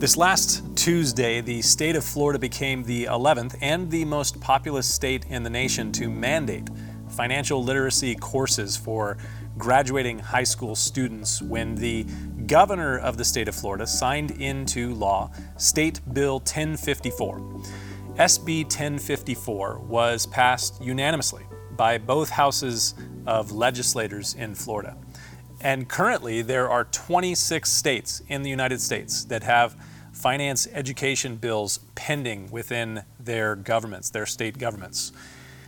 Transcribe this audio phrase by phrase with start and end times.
[0.00, 5.26] This last Tuesday, the state of Florida became the 11th and the most populous state
[5.26, 6.70] in the nation to mandate
[7.10, 9.18] financial literacy courses for
[9.58, 12.06] graduating high school students when the
[12.46, 17.38] governor of the state of Florida signed into law State Bill 1054.
[18.14, 21.44] SB 1054 was passed unanimously
[21.76, 22.94] by both houses
[23.26, 24.96] of legislators in Florida.
[25.60, 29.76] And currently, there are 26 states in the United States that have
[30.12, 35.12] finance education bills pending within their governments, their state governments.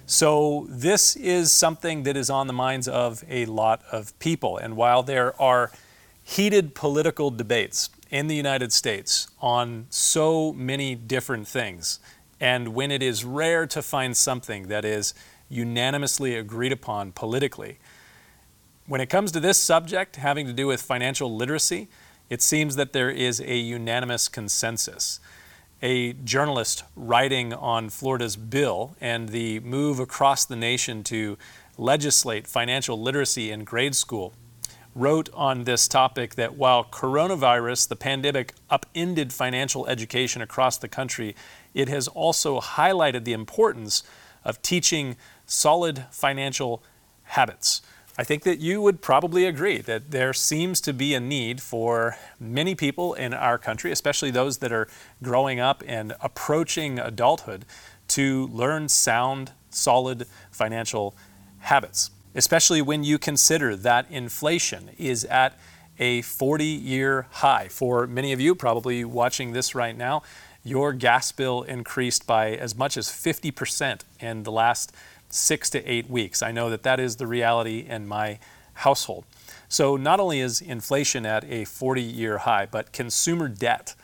[0.06, 4.56] So, this is something that is on the minds of a lot of people.
[4.56, 5.70] And while there are
[6.24, 11.98] heated political debates in the United States on so many different things,
[12.40, 15.14] and when it is rare to find something that is
[15.48, 17.78] unanimously agreed upon politically,
[18.86, 21.88] when it comes to this subject having to do with financial literacy,
[22.28, 25.20] it seems that there is a unanimous consensus.
[25.82, 31.36] A journalist writing on Florida's bill and the move across the nation to
[31.76, 34.32] legislate financial literacy in grade school
[34.94, 41.34] wrote on this topic that while coronavirus, the pandemic, upended financial education across the country,
[41.72, 44.02] it has also highlighted the importance
[44.44, 45.16] of teaching
[45.46, 46.82] solid financial
[47.24, 47.80] habits.
[48.18, 52.18] I think that you would probably agree that there seems to be a need for
[52.38, 54.86] many people in our country, especially those that are
[55.22, 57.64] growing up and approaching adulthood,
[58.08, 61.14] to learn sound, solid financial
[61.60, 65.58] habits, especially when you consider that inflation is at
[65.98, 67.68] a 40 year high.
[67.68, 70.22] For many of you, probably watching this right now,
[70.62, 74.92] your gas bill increased by as much as 50% in the last
[75.32, 76.42] six to eight weeks.
[76.42, 78.38] I know that that is the reality in my
[78.74, 79.24] household.
[79.68, 83.94] So, not only is inflation at a 40 year high, but consumer debt,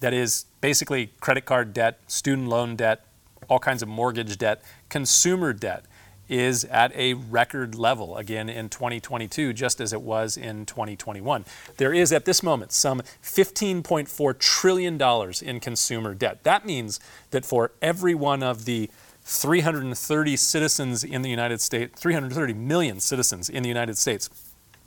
[0.00, 3.04] that is basically credit card debt, student loan debt,
[3.48, 5.84] all kinds of mortgage debt, consumer debt
[6.28, 11.44] is at a record level again in 2022, just as it was in 2021.
[11.76, 15.00] There is at this moment some $15.4 trillion
[15.42, 16.42] in consumer debt.
[16.42, 16.98] That means
[17.30, 18.90] that for every one of the
[19.28, 24.30] 330 citizens in the United States, 330 million citizens in the United States.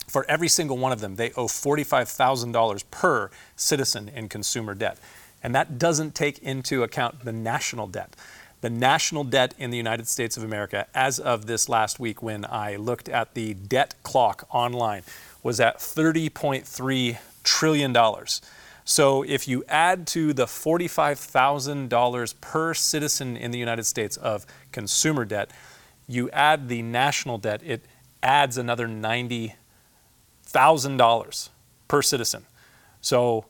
[0.08, 4.98] For every single one of them, they owe $45,000 per citizen in consumer debt.
[5.44, 8.16] And that doesn't take into account the national debt.
[8.62, 12.46] The national debt in the United States of America, as of this last week when
[12.46, 15.04] I looked at the debt clock online,
[15.44, 17.94] was at $30.3 trillion.
[18.90, 25.26] So if you add to the $45,000 per citizen in the United States of consumer
[25.26, 25.52] debt,
[26.08, 27.86] you add the national debt, it
[28.24, 31.50] adds another $90,000
[31.88, 32.48] per citizen.
[33.00, 33.46] So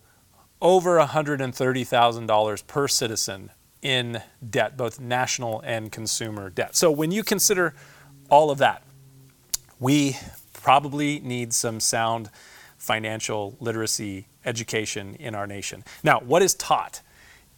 [0.61, 3.51] over $130,000 per citizen
[3.81, 6.75] in debt, both national and consumer debt.
[6.75, 7.75] So when you consider
[8.29, 8.83] all of that,
[9.79, 10.17] we
[10.51, 12.29] probably need some sound
[12.79, 15.83] financial literacy education in our nation.
[16.03, 17.01] Now, what is taught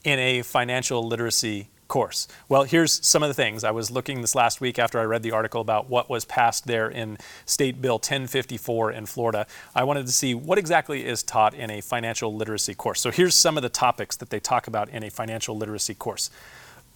[0.04, 2.28] in a financial literacy course?
[2.50, 3.64] Well, here's some of the things.
[3.64, 6.66] I was looking this last week after I read the article about what was passed
[6.66, 9.46] there in State Bill 1054 in Florida.
[9.76, 13.00] I wanted to see what exactly is taught in a financial literacy course.
[13.00, 16.32] So here's some of the topics that they talk about in a financial literacy course.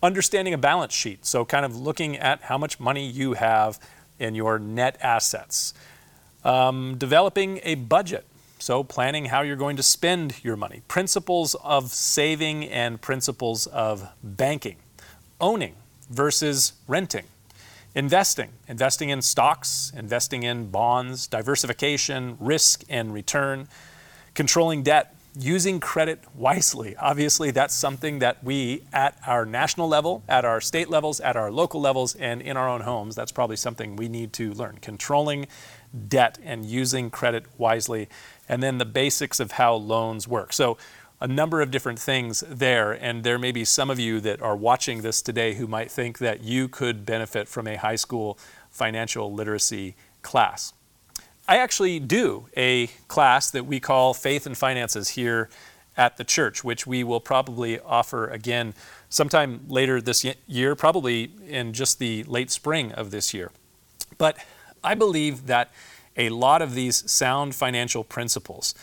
[0.01, 3.79] Understanding a balance sheet, so kind of looking at how much money you have
[4.17, 5.73] in your net assets.
[6.45, 8.23] Um, developing a budget,
[8.59, 14.07] so, planning how you're going to spend your money, principles of saving and principles of
[14.23, 14.77] banking,
[15.41, 15.75] owning
[16.09, 17.25] versus renting,
[17.95, 23.67] investing, investing in stocks, investing in bonds, diversification, risk and return,
[24.35, 26.95] controlling debt, using credit wisely.
[26.97, 31.51] Obviously, that's something that we at our national level, at our state levels, at our
[31.51, 34.77] local levels, and in our own homes, that's probably something we need to learn.
[34.81, 35.47] Controlling
[36.07, 38.09] debt and using credit wisely
[38.47, 40.53] and then the basics of how loans work.
[40.53, 40.77] So,
[41.21, 44.55] a number of different things there, and there may be some of you that are
[44.55, 48.37] watching this today who might think that you could benefit from a high school
[48.69, 50.73] financial literacy class.
[51.47, 55.49] I actually do a class that we call Faith and Finances here
[55.95, 58.73] at the church, which we will probably offer again
[59.09, 63.51] sometime later this year, probably in just the late spring of this year.
[64.17, 64.37] But
[64.85, 65.71] I believe that
[66.15, 68.73] a lot of these sound financial principles,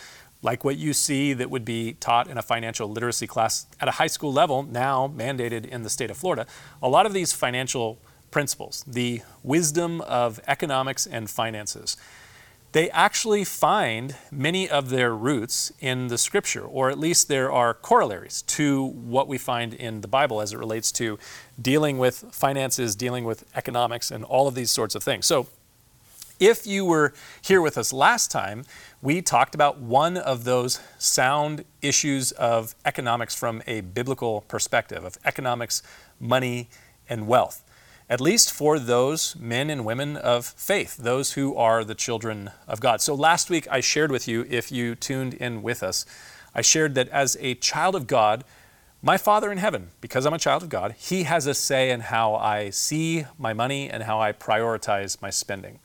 [0.42, 3.92] like what you see that would be taught in a financial literacy class at a
[3.92, 6.46] high school level, now mandated in the state of Florida,
[6.82, 7.98] a lot of these financial
[8.30, 11.96] principles, the wisdom of economics and finances,
[12.72, 17.74] they actually find many of their roots in the scripture, or at least there are
[17.74, 21.18] corollaries to what we find in the Bible as it relates to
[21.60, 25.26] dealing with finances, dealing with economics, and all of these sorts of things.
[25.26, 25.48] So,
[26.42, 28.64] if you were here with us last time,
[29.00, 35.16] we talked about one of those sound issues of economics from a biblical perspective, of
[35.24, 35.82] economics,
[36.18, 36.68] money,
[37.08, 37.62] and wealth
[38.10, 42.78] at least for those men and women of faith, those who are the children of
[42.78, 43.00] God.
[43.00, 46.04] So last week I shared with you, if you tuned in with us,
[46.54, 48.44] I shared that as a child of God,
[49.00, 52.00] my Father in heaven, because I'm a child of God, He has a say in
[52.00, 55.78] how I see my money and how I prioritize my spending.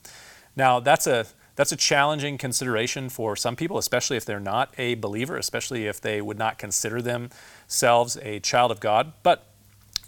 [0.57, 4.93] Now, that's a that's a challenging consideration for some people, especially if they're not a
[4.93, 9.13] believer, especially if they would not consider themselves a child of God.
[9.23, 9.47] But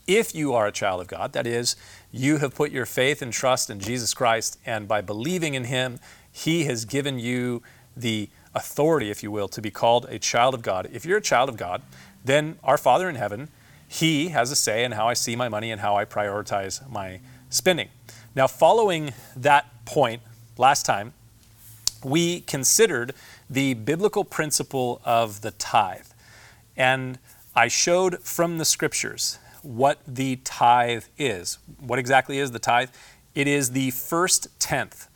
[0.06, 1.76] if you are a child of God, that is,
[2.12, 6.00] you have put your faith and trust in Jesus Christ, and by believing in Him,
[6.32, 7.64] He has given you
[7.98, 10.88] the authority, if you will, to be called a child of God.
[10.94, 11.82] If you're a child of God,
[12.24, 13.50] then our Father in heaven,
[13.88, 17.22] He has a say in how I see my money and how I prioritize my
[17.50, 17.90] spending.
[18.36, 20.22] Now, following that point
[20.60, 21.14] last time,
[22.04, 23.14] we considered
[23.50, 26.08] the biblical principle of the tithe.
[26.78, 27.18] And
[27.56, 31.58] I showed from the scriptures what the tithe is.
[31.80, 32.90] What exactly is the tithe?
[33.34, 35.10] It is the first tenth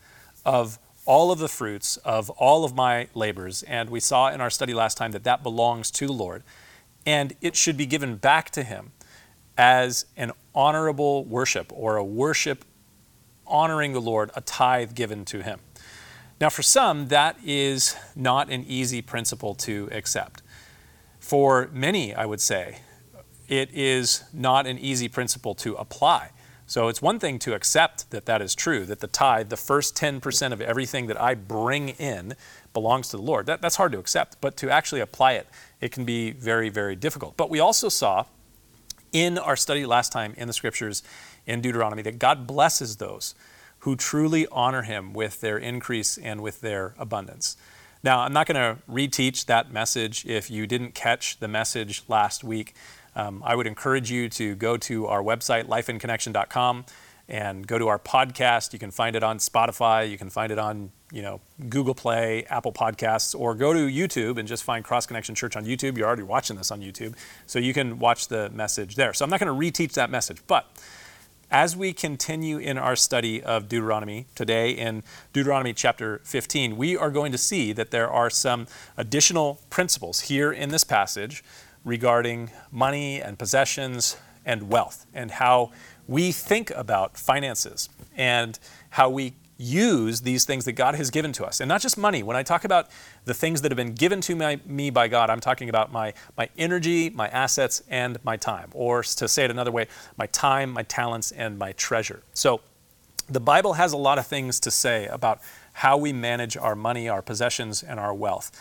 [0.46, 3.64] of all of the fruits of all of my labors.
[3.64, 6.44] And we saw in our study last time that that belongs to the Lord.
[7.06, 8.94] And it should be given back to Him
[9.58, 12.66] as an honorable worship or a worship
[13.46, 15.60] honoring the Lord, a tithe given to Him.
[16.42, 20.42] Now, for some, that is not an easy principle to accept.
[21.20, 22.80] For many, I would say,
[23.48, 26.32] it is not an easy principle to apply.
[26.66, 29.96] So it's one thing to accept that that is true, that the tithe, the first
[29.96, 32.36] 10% of everything that I bring in,
[32.74, 33.46] belongs to the Lord.
[33.46, 35.48] That, that's hard to accept, but to actually apply it,
[35.82, 37.38] it can be very, very difficult.
[37.38, 38.26] But we also saw
[39.12, 41.04] in our study last time in the scriptures
[41.46, 43.36] in Deuteronomy that God blesses those
[43.80, 47.58] who truly honor Him with their increase and with their abundance.
[48.04, 52.44] Now, I'm not going to reteach that message if you didn't catch the message last
[52.44, 52.76] week.
[53.16, 56.86] Um, I would encourage you to go to our website, lifeinconnection.com,
[57.30, 58.74] and go to our podcast.
[58.74, 60.10] You can find it on Spotify.
[60.10, 64.38] You can find it on you know Google Play, Apple Podcasts, or go to YouTube
[64.38, 65.98] and just find Cross Connection Church on YouTube.
[65.98, 67.16] You're already watching this on YouTube,
[67.48, 69.14] so you can watch the message there.
[69.14, 70.68] So I'm not going to reteach that message, but
[71.54, 75.04] as we continue in our study of Deuteronomy today in
[75.34, 78.66] Deuteronomy chapter 15, we are going to see that there are some
[78.98, 81.44] additional principles here in this passage
[81.86, 85.72] regarding money and possessions and wealth and how
[86.08, 88.58] we think about finances and
[88.90, 91.60] how we use these things that God has given to us.
[91.60, 92.24] And not just money.
[92.24, 92.90] When I talk about
[93.26, 96.14] the things that have been given to my, me by God, I'm talking about my,
[96.38, 98.70] my energy, my assets, and my time.
[98.74, 102.24] Or to say it another way, my time, my talents, and my treasure.
[102.34, 102.62] So
[103.30, 105.40] the Bible has a lot of things to say about
[105.74, 108.52] how we manage our money, our possessions, and our wealth.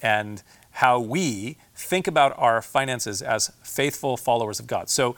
[0.00, 4.88] And how we think about our finances as faithful followers of God.
[4.88, 5.14] So,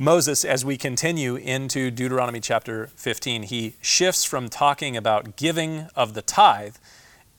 [0.00, 6.14] Moses, as we continue into Deuteronomy chapter 15, he shifts from talking about giving of
[6.14, 6.76] the tithe,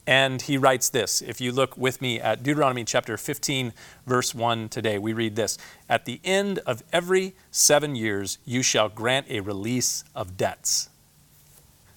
[0.06, 1.22] and he writes this.
[1.22, 3.72] If you look with me at Deuteronomy chapter 15,
[4.06, 5.56] verse 1 today, we read this
[5.88, 10.90] At the end of every seven years, you shall grant a release of debts.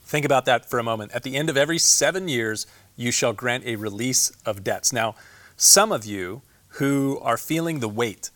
[0.05, 1.11] Think about that for a moment.
[1.11, 4.93] At the end of every seven years, you shall grant a release of debts.
[4.93, 5.15] Now,
[5.57, 6.41] some of you
[6.79, 8.29] who are feeling the weight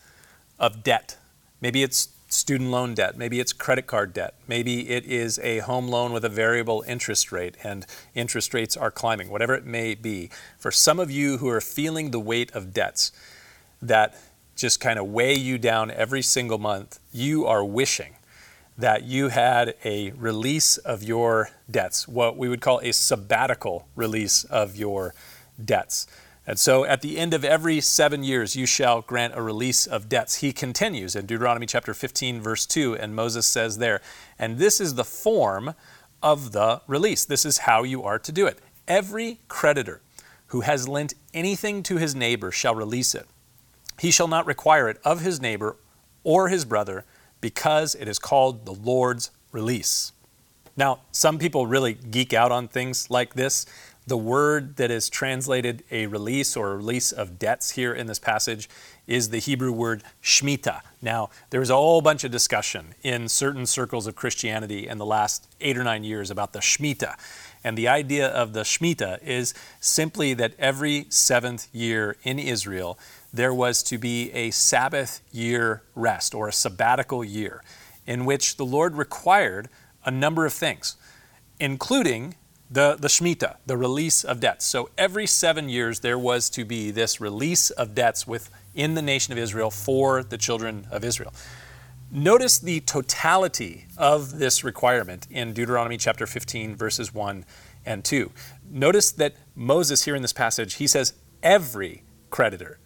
[0.59, 1.15] of debt,
[1.61, 5.87] maybe it's student loan debt, maybe it's credit card debt, maybe it is a home
[5.87, 10.29] loan with a variable interest rate and interest rates are climbing, whatever it may be.
[10.57, 13.11] For some of you who are feeling the weight of debts
[13.81, 14.17] that
[14.55, 18.15] just kind of weigh you down every single month, you are wishing
[18.77, 24.43] that you had a release of your debts, what we would call a sabbatical release
[24.45, 25.15] of your
[25.63, 26.07] debts.
[26.47, 30.07] And so at the end of every seven years, you shall grant a release of
[30.07, 30.35] debts.
[30.35, 34.01] He continues in Deuteronomy chapter 15, verse 2, and Moses says there,
[34.39, 35.75] and this is the form
[36.23, 37.25] of the release.
[37.25, 38.59] This is how you are to do it.
[38.87, 40.01] Every creditor
[40.47, 43.27] who has lent anything to his neighbor shall release it.
[43.99, 45.75] He shall not require it of his neighbor
[46.23, 47.03] or his brother,
[47.41, 50.13] because it is called the Lord's release.
[50.75, 53.65] Now, some people really geek out on things like this
[54.07, 58.19] The word that is translated a release or a release of debts here in this
[58.19, 58.69] passage
[59.05, 60.79] is the Hebrew word shmita.
[61.01, 65.53] Now, there's a whole bunch of discussion in certain circles of Christianity in the last
[65.59, 67.15] eight or nine years about the shmita.
[67.65, 72.97] And the idea of the shmita is simply that every seventh year in Israel,
[73.33, 77.61] there was to be a Sabbath year rest or a sabbatical year
[78.05, 79.67] in which the Lord required
[80.05, 80.95] a number of things,
[81.59, 82.35] including
[82.69, 84.65] the, the Shemitah, the release of debts.
[84.65, 89.31] So every seven years there was to be this release of debts within the nation
[89.31, 91.33] of Israel for the children of Israel.
[92.11, 97.45] Notice the totality of this requirement in Deuteronomy chapter 15, verses 1
[97.85, 98.31] and 2.
[98.69, 102.79] Notice that Moses, here in this passage, he says, every creditor.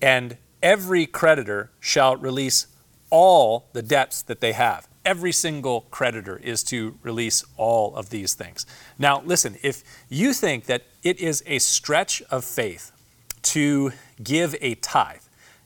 [0.00, 2.68] And every creditor shall release
[3.10, 8.34] all the debts that they have every single creditor is to release all of these
[8.34, 8.66] things.
[8.98, 12.92] Now, listen, if you think that it is a stretch of faith
[13.42, 15.22] to give a tithe,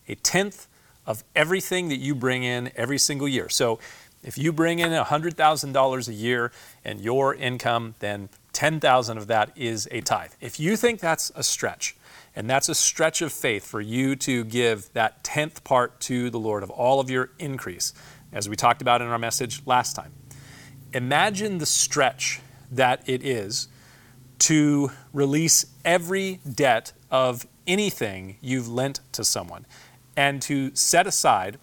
[0.09, 0.67] a tenth
[1.07, 3.49] of everything that you bring in every single year.
[3.49, 3.79] So
[4.23, 6.53] if you bring in $100,000 a year
[6.85, 10.33] and your income, then 10,000 of that is a tithe.
[10.41, 11.97] If you think that's a stretch,
[12.35, 16.39] and that's a stretch of faith for you to give that tenth part to the
[16.39, 17.93] Lord of all of your increase,
[18.33, 20.12] as we talked about in our message last time.
[20.93, 23.69] Imagine the stretch that it is
[24.41, 29.67] to release every debt of anything you've lent to someone
[30.17, 31.59] and to set aside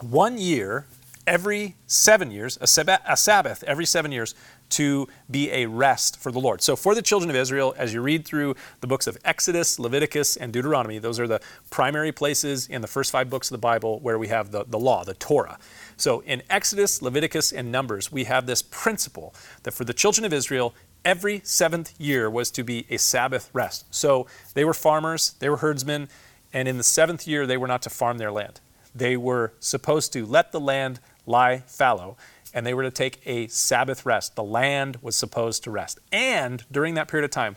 [0.00, 0.86] one year
[1.26, 4.34] every seven years, a, Sabbath every seven years,
[4.70, 6.62] to be a rest for the Lord.
[6.62, 10.36] So, for the children of Israel, as you read through the books of Exodus, Leviticus,
[10.36, 11.40] and Deuteronomy, those are the
[11.70, 14.78] primary places in the first five books of the Bible where we have the, the
[14.78, 15.58] law, the Torah.
[16.00, 20.32] So, in Exodus, Leviticus, and Numbers, we have this principle that for the children of
[20.32, 23.84] Israel, every seventh year was to be a Sabbath rest.
[23.94, 26.08] So, they were farmers, they were herdsmen,
[26.52, 28.60] and in the seventh year, they were not to farm their land.
[28.94, 32.16] They were supposed to let the land lie fallow
[32.52, 34.34] and they were to take a Sabbath rest.
[34.34, 36.00] The land was supposed to rest.
[36.10, 37.56] And during that period of time,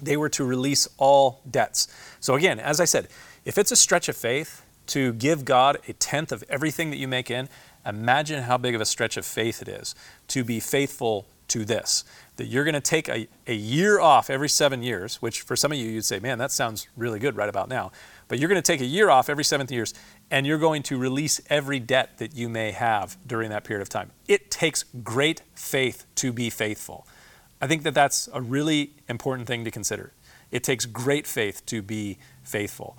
[0.00, 1.88] they were to release all debts.
[2.20, 3.08] So, again, as I said,
[3.44, 7.08] if it's a stretch of faith to give God a tenth of everything that you
[7.08, 7.48] make in,
[7.86, 9.94] imagine how big of a stretch of faith it is
[10.28, 12.04] to be faithful to this.
[12.36, 15.72] That you're going to take a, a year off every seven years, which for some
[15.72, 17.92] of you, you'd say, man, that sounds really good right about now.
[18.28, 19.94] But you're going to take a year off every seventh years
[20.30, 23.88] and you're going to release every debt that you may have during that period of
[23.88, 24.10] time.
[24.26, 27.06] It takes great faith to be faithful.
[27.60, 30.12] I think that that's a really important thing to consider.
[30.50, 32.96] It takes great faith to be faithful.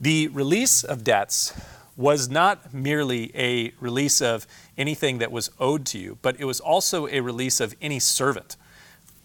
[0.00, 1.52] The release of debts
[1.96, 4.46] was not merely a release of
[4.78, 8.56] anything that was owed to you, but it was also a release of any servant.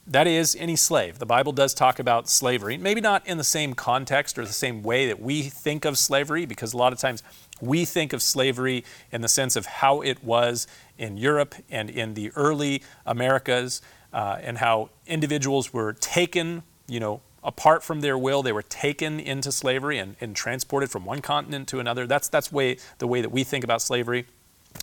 [0.05, 1.19] That is, any slave.
[1.19, 4.81] The Bible does talk about slavery, maybe not in the same context or the same
[4.81, 7.23] way that we think of slavery, because a lot of times
[7.59, 12.13] we think of slavery in the sense of how it was in Europe and in
[12.13, 13.81] the early Americas,
[14.13, 18.43] uh, and how individuals were taken, you know, apart from their will.
[18.43, 22.07] They were taken into slavery and, and transported from one continent to another.
[22.07, 24.25] That's, that's way, the way that we think about slavery.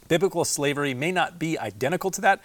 [0.09, 2.41] Biblical slavery may not be identical to that,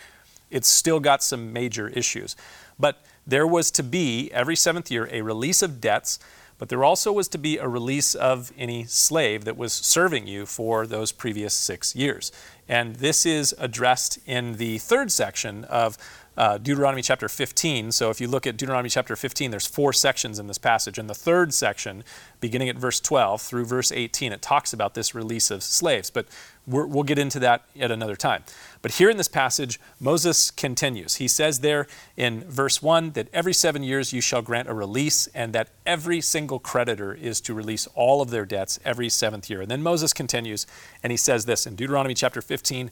[0.51, 2.35] it's still got some major issues.
[2.79, 6.19] But there was to be, every seventh year, a release of debts,
[6.57, 10.45] but there also was to be a release of any slave that was serving you
[10.45, 12.31] for those previous six years.
[12.67, 15.97] And this is addressed in the third section of
[16.39, 17.91] uh, Deuteronomy chapter 15.
[17.91, 20.97] So if you look at Deuteronomy chapter 15, there's four sections in this passage.
[20.97, 22.01] And the third section,
[22.39, 26.09] beginning at verse 12 through verse 18, it talks about this release of slaves.
[26.09, 26.27] But
[26.65, 28.45] we will get into that at another time.
[28.81, 31.15] But here in this passage, Moses continues.
[31.15, 35.27] He says there in verse 1 that every seven years you shall grant a release,
[35.33, 39.59] and that every single creditor is to release all of their debts every seventh year.
[39.59, 40.65] And then Moses continues,
[41.03, 42.91] and he says this in Deuteronomy chapter 15,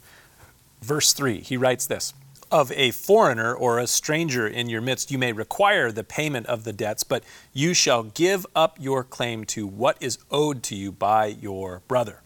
[0.82, 1.39] verse 3.
[1.39, 2.13] He writes this
[2.50, 6.63] Of a foreigner or a stranger in your midst, you may require the payment of
[6.63, 10.94] the debts, but you shall give up your claim to what is owed to you
[10.94, 12.22] by your brother.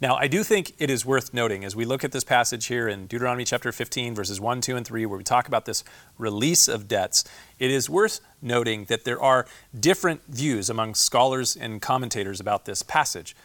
[0.00, 2.88] Now, I do think it is worth noting as we look at this passage here
[2.88, 5.84] in Deuteronomy chapter 15, verses 1, 2, and 3, where we talk about this
[6.16, 7.24] release of debts,
[7.58, 9.46] it is worth noting that there are
[9.78, 13.36] different views among scholars and commentators about this passage.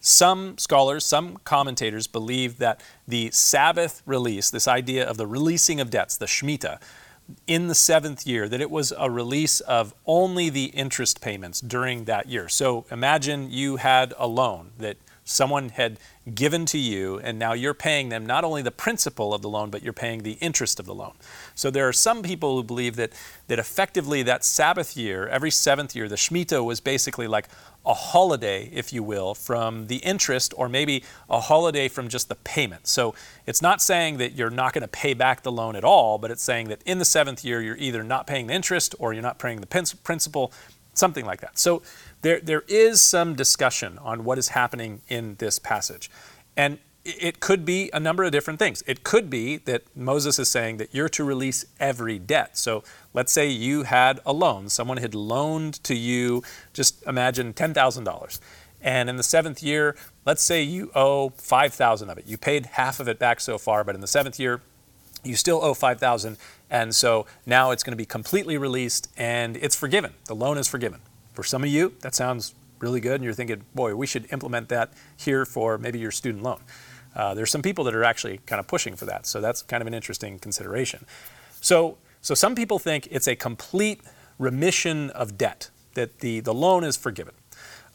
[0.00, 5.90] Some scholars, some commentators believe that the Sabbath release, this idea of the releasing of
[5.90, 6.80] debts, the Shemitah,
[7.46, 12.06] in the seventh year, that it was a release of only the interest payments during
[12.06, 12.48] that year.
[12.48, 15.98] So imagine you had a loan that someone had
[16.34, 19.70] given to you, and now you're paying them not only the principal of the loan,
[19.70, 21.12] but you're paying the interest of the loan.
[21.54, 23.12] So there are some people who believe that,
[23.46, 27.48] that effectively that Sabbath year, every seventh year, the Shemitah was basically like
[27.90, 32.36] a holiday, if you will, from the interest, or maybe a holiday from just the
[32.36, 32.86] payment.
[32.86, 33.16] So
[33.46, 36.30] it's not saying that you're not going to pay back the loan at all, but
[36.30, 39.24] it's saying that in the seventh year, you're either not paying the interest or you're
[39.24, 40.52] not paying the principal,
[40.94, 41.58] something like that.
[41.58, 41.82] So
[42.22, 46.12] there, there is some discussion on what is happening in this passage.
[46.56, 48.82] And it could be a number of different things.
[48.86, 52.58] It could be that Moses is saying that you're to release every debt.
[52.58, 56.42] So let's say you had a loan, someone had loaned to you,
[56.72, 58.40] just imagine $10,000.
[58.82, 62.26] And in the seventh year, let's say you owe 5,000 of it.
[62.26, 64.60] You paid half of it back so far, but in the seventh year,
[65.22, 66.38] you still owe 5,000.
[66.70, 70.14] And so now it's going to be completely released and it's forgiven.
[70.26, 71.00] The loan is forgiven.
[71.32, 74.68] For some of you, that sounds really good, and you're thinking, boy, we should implement
[74.70, 76.60] that here for maybe your student loan.
[77.14, 79.80] Uh, there's some people that are actually kind of pushing for that, so that's kind
[79.80, 81.04] of an interesting consideration.
[81.60, 84.00] So, so some people think it's a complete
[84.38, 87.34] remission of debt, that the, the loan is forgiven.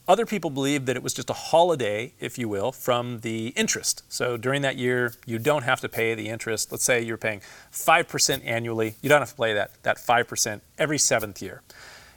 [0.08, 4.04] Other people believe that it was just a holiday, if you will, from the interest.
[4.08, 6.70] So during that year, you don't have to pay the interest.
[6.70, 7.40] Let's say you're paying
[7.72, 8.94] 5% annually.
[9.02, 11.62] You don't have to pay that, that 5% every seventh year.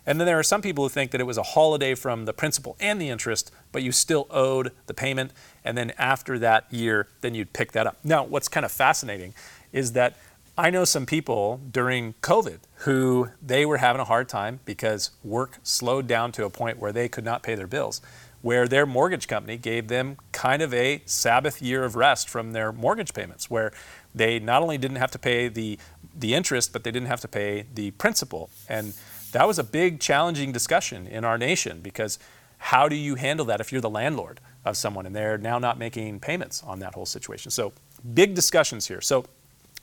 [0.10, 2.34] And then there are some people who think that it was a holiday from the
[2.34, 5.34] principal and the interest, but you still owed the payment.
[5.64, 8.00] And then after that year, then you'd pick that up.
[8.04, 9.36] Now, what's kind of fascinating
[9.72, 10.18] is that
[10.58, 15.60] I know some people during COVID who they were having a hard time because work
[15.62, 18.02] slowed down to a point where they could not pay their bills,
[18.42, 22.72] where their mortgage company gave them kind of a Sabbath year of rest from their
[22.72, 23.72] mortgage payments, where
[24.16, 25.78] they not only didn't have to pay the,
[26.18, 28.50] the interest, but they didn't have to pay the principal.
[28.68, 28.96] And
[29.32, 32.20] that was a big challenging discussion in our nation because
[32.60, 35.80] how do you handle that if you're the landlord of someone and they're now not
[35.80, 37.52] making payments on that whole situation?
[37.52, 37.74] So,
[38.14, 39.02] big discussions here.
[39.02, 39.26] So,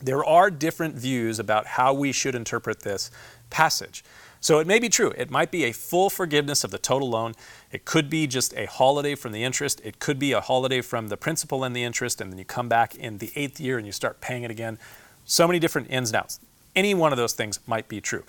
[0.00, 3.10] there are different views about how we should interpret this
[3.48, 4.04] passage.
[4.40, 5.12] So, it may be true.
[5.16, 7.32] It might be a full forgiveness of the total loan.
[7.72, 9.80] It could be just a holiday from the interest.
[9.82, 12.68] It could be a holiday from the principal and the interest, and then you come
[12.68, 14.78] back in the eighth year and you start paying it again.
[15.24, 16.40] So many different ins and outs.
[16.74, 18.24] Any one of those things might be true.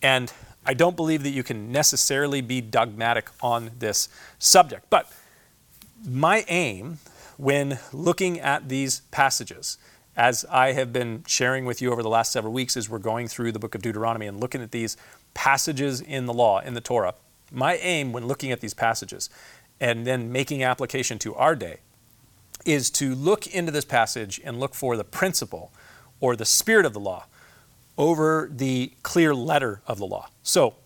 [0.00, 0.32] And
[0.68, 4.84] I don't believe that you can necessarily be dogmatic on this subject.
[4.90, 5.10] But
[6.06, 6.98] my aim
[7.38, 9.78] when looking at these passages,
[10.14, 13.28] as I have been sharing with you over the last several weeks as we're going
[13.28, 14.98] through the book of Deuteronomy and looking at these
[15.32, 17.14] passages in the law, in the Torah,
[17.50, 19.30] my aim when looking at these passages
[19.80, 21.78] and then making application to our day
[22.66, 25.72] is to look into this passage and look for the principle
[26.20, 27.24] or the spirit of the law
[27.98, 30.28] over the clear letter of the law.
[30.42, 30.76] So,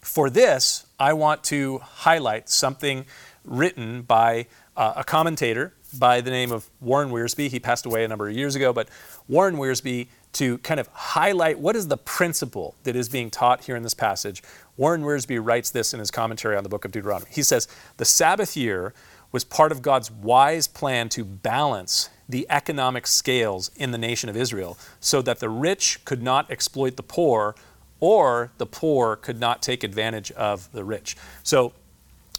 [0.00, 3.04] for this, I want to highlight something
[3.44, 4.46] written by
[4.76, 7.48] uh, a commentator by the name of Warren Wiersbe.
[7.48, 8.88] He passed away a number of years ago, but
[9.26, 13.74] Warren Wiersbe, to kind of highlight what is the principle that is being taught here
[13.74, 14.42] in this passage,
[14.76, 17.30] Warren Wiersbe writes this in his commentary on the book of Deuteronomy.
[17.30, 18.94] He says, The Sabbath year
[19.32, 24.36] was part of God's wise plan to balance the economic scales in the nation of
[24.36, 27.54] Israel so that the rich could not exploit the poor
[28.00, 31.16] or the poor could not take advantage of the rich.
[31.42, 31.72] So,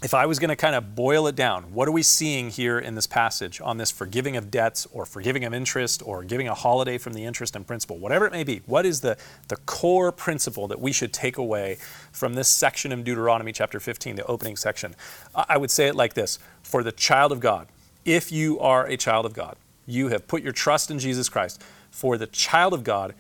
[0.02, 2.80] if I was going to kind of boil it down, what are we seeing here
[2.80, 6.54] in this passage on this forgiving of debts or forgiving of interest or giving a
[6.54, 8.62] holiday from the interest and principal, whatever it may be?
[8.65, 9.17] What is the,
[9.49, 11.80] the core principle that we should take away
[12.13, 14.95] from this section of Deuteronomy chapter 15, the opening section?
[15.36, 17.67] I would say it like this For the child of God,
[18.06, 19.58] if you are a child of God,
[19.89, 21.62] you have put your trust in Jesus Christ.
[21.89, 23.15] For the child of God,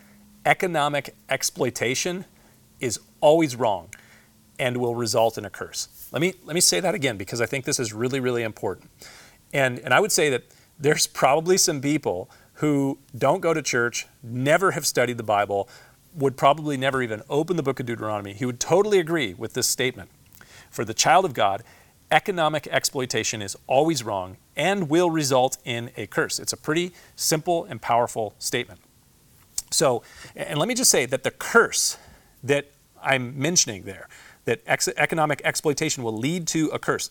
[0.45, 2.25] economic exploitation
[2.79, 3.89] is always wrong
[4.59, 6.09] and will result in a curse.
[6.11, 8.89] Let me, let me say that again because I think this is really, really important.
[9.53, 10.43] And, and I would say that
[10.79, 15.69] there's probably some people who don't go to church, never have studied the Bible,
[16.13, 18.33] would probably never even open the book of Deuteronomy.
[18.33, 20.09] He would totally agree with this statement.
[20.69, 21.63] For the child of God,
[22.11, 26.37] economic exploitation is always wrong and will result in a curse.
[26.37, 28.81] It's a pretty simple and powerful statement.
[29.71, 30.03] So,
[30.35, 31.97] and let me just say that the curse
[32.43, 32.69] that
[33.01, 34.09] I'm mentioning there,
[34.43, 37.09] that ex- economic exploitation will lead to a curse,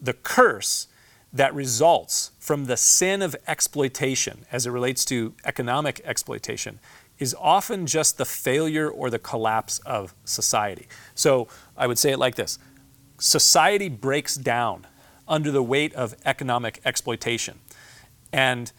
[0.00, 0.88] the curse
[1.32, 6.80] that results from the sin of exploitation as it relates to economic exploitation
[7.20, 10.88] is often just the failure or the collapse of society.
[11.14, 12.58] So I would say it like this
[13.18, 14.86] society breaks down
[15.30, 17.60] under the weight of economic exploitation.
[18.32, 18.70] And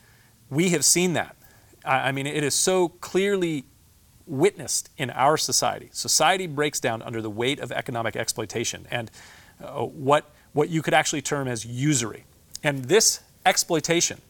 [0.49, 1.35] we have seen that.
[1.83, 3.63] I mean, it is so clearly
[4.27, 5.89] witnessed in our society.
[5.91, 9.09] Society breaks down under the weight of economic exploitation and
[9.63, 12.25] uh, what, what you could actually term as usury.
[12.63, 14.21] And this exploitation,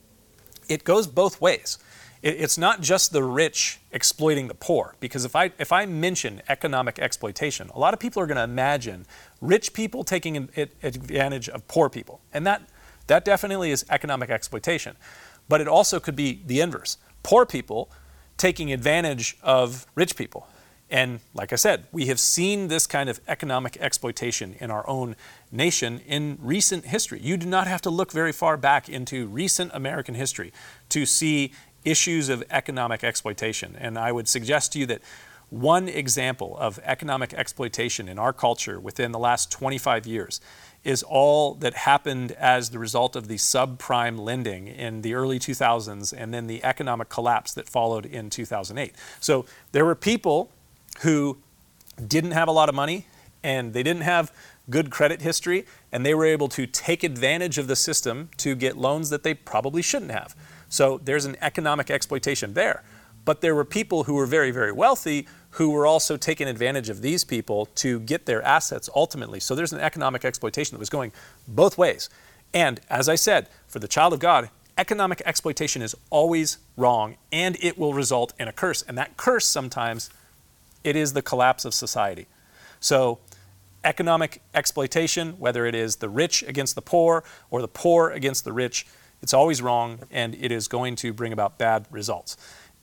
[0.69, 1.77] it goes both ways.
[2.23, 6.99] It's not just the rich exploiting the poor, because if I, if I mention economic
[6.99, 9.07] exploitation, a lot of people are going to imagine
[9.41, 12.21] rich people taking advantage of poor people.
[12.31, 12.61] And that,
[13.07, 14.97] that definitely is economic exploitation.
[15.49, 17.89] But it also could be the inverse poor people
[18.37, 20.47] taking advantage of rich people.
[20.89, 25.15] And like I said, we have seen this kind of economic exploitation in our own
[25.51, 27.19] nation in recent history.
[27.21, 30.51] You do not have to look very far back into recent American history
[30.89, 31.53] to see
[31.85, 33.75] issues of economic exploitation.
[33.77, 35.01] And I would suggest to you that
[35.49, 40.39] one example of economic exploitation in our culture within the last 25 years
[40.83, 46.13] is all that happened as the result of the subprime lending in the early 2000s
[46.17, 48.95] and then the economic collapse that followed in 2008.
[49.19, 50.49] So there were people
[51.01, 51.37] who
[52.07, 53.05] didn't have a lot of money
[53.43, 54.31] and they didn't have
[54.69, 58.77] good credit history and they were able to take advantage of the system to get
[58.77, 60.35] loans that they probably shouldn't have.
[60.71, 62.81] So there's an economic exploitation there.
[63.25, 67.01] But there were people who were very, very wealthy who were also taking advantage of
[67.01, 69.39] these people to get their assets ultimately.
[69.41, 71.11] So there's an economic exploitation that was going
[71.47, 72.09] both ways.
[72.53, 77.57] And as I said, for the child of God, economic exploitation is always wrong and
[77.61, 78.81] it will result in a curse.
[78.81, 80.09] And that curse sometimes
[80.85, 82.27] it is the collapse of society.
[82.79, 83.19] So,
[83.83, 88.53] economic exploitation, whether it is the rich against the poor or the poor against the
[88.53, 88.85] rich,
[89.21, 92.37] it's always wrong and it is going to bring about bad results.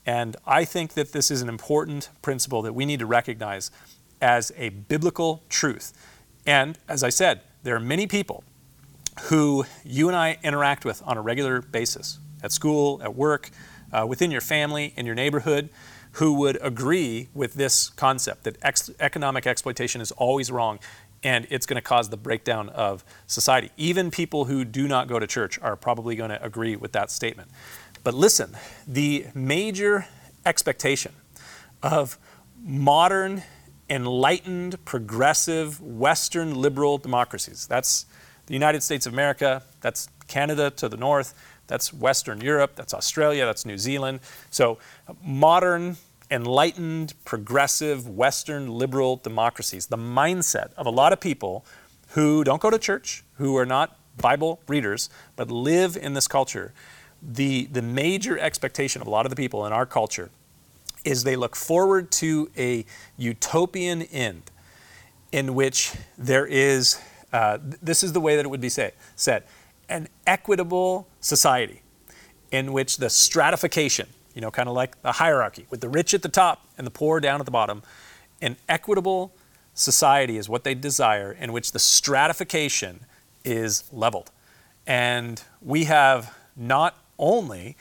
[0.07, 3.71] And I think that this is an important principle that we need to recognize
[4.21, 5.93] as a biblical truth.
[6.47, 8.45] And as I said, there are many people
[9.25, 13.51] who you and I interact with on a regular basis at school, at work,
[13.93, 15.71] uh, within your family, in your neighborhood
[16.13, 20.79] who would agree with this concept that ex- economic exploitation is always wrong
[21.23, 23.71] and it's going to cause the breakdown of society.
[23.77, 27.11] Even people who do not go to church are probably going to agree with that
[27.11, 27.51] statement.
[28.05, 30.07] But listen, the major
[30.47, 31.13] expectation
[31.83, 32.19] of
[32.63, 33.43] modern,
[33.91, 38.07] enlightened, progressive, Western liberal democracies that's
[38.47, 41.35] the United States of America, that's Canada to the north,
[41.67, 44.21] that's Western Europe, that's Australia, that's New Zealand.
[44.51, 44.79] So,
[45.23, 45.99] modern,
[46.31, 51.65] enlightened, progressive, Western liberal democracies, the mindset of a lot of people
[52.11, 56.73] who don't go to church, who are not Bible readers, but live in this culture,
[57.23, 60.31] the, the major expectation of a lot of the people in our culture
[61.05, 62.85] is they look forward to a
[63.17, 64.51] utopian end
[65.33, 67.01] in which there is,
[67.33, 69.45] uh, this is the way that it would be say, said
[69.89, 71.83] an equitable society
[72.51, 76.23] in which the stratification, you know, kind of like a hierarchy, with the rich at
[76.23, 77.83] the top and the poor down at the bottom,
[78.41, 79.33] an equitable
[79.75, 83.01] society is what they desire in which the stratification
[83.45, 84.31] is leveled.
[84.87, 87.77] And we have not only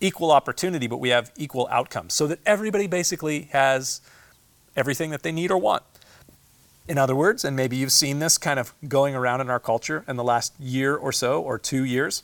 [0.00, 4.00] equal opportunity, but we have equal outcomes so that everybody basically has
[4.76, 5.82] everything that they need or want.
[6.88, 10.04] In other words, and maybe you've seen this kind of going around in our culture
[10.06, 12.22] in the last year or so, or two years,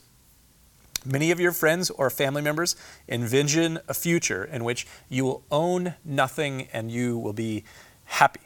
[1.05, 2.75] many of your friends or family members
[3.07, 7.63] envision a future in which you will own nothing and you will be
[8.05, 8.41] happy.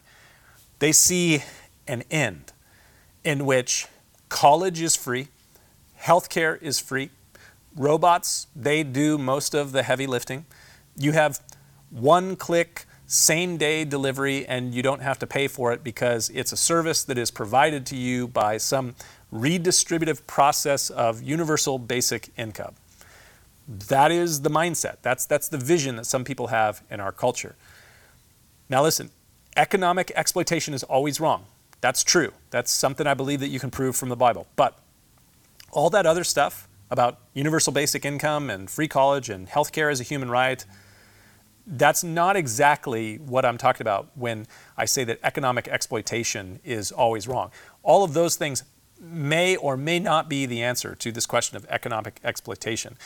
[0.79, 1.43] They see
[1.87, 2.53] an end
[3.23, 3.87] in which
[4.29, 5.29] college is free,
[5.99, 7.09] healthcare is free,
[7.75, 10.45] robots, they do most of the heavy lifting.
[10.95, 11.39] You have
[11.89, 16.51] one click same day delivery and you don't have to pay for it because it's
[16.51, 18.95] a service that is provided to you by some
[19.33, 22.75] redistributive process of universal basic income.
[23.67, 24.97] That is the mindset.
[25.01, 27.55] That's, that's the vision that some people have in our culture.
[28.69, 29.11] Now, listen,
[29.57, 31.45] economic exploitation is always wrong.
[31.81, 32.31] That's true.
[32.49, 34.47] That's something I believe that you can prove from the Bible.
[34.55, 34.77] But
[35.71, 40.03] all that other stuff about universal basic income and free college and healthcare as a
[40.03, 40.63] human right,
[41.65, 47.27] that's not exactly what I'm talking about when I say that economic exploitation is always
[47.27, 47.51] wrong.
[47.83, 48.63] All of those things
[48.99, 52.97] may or may not be the answer to this question of economic exploitation.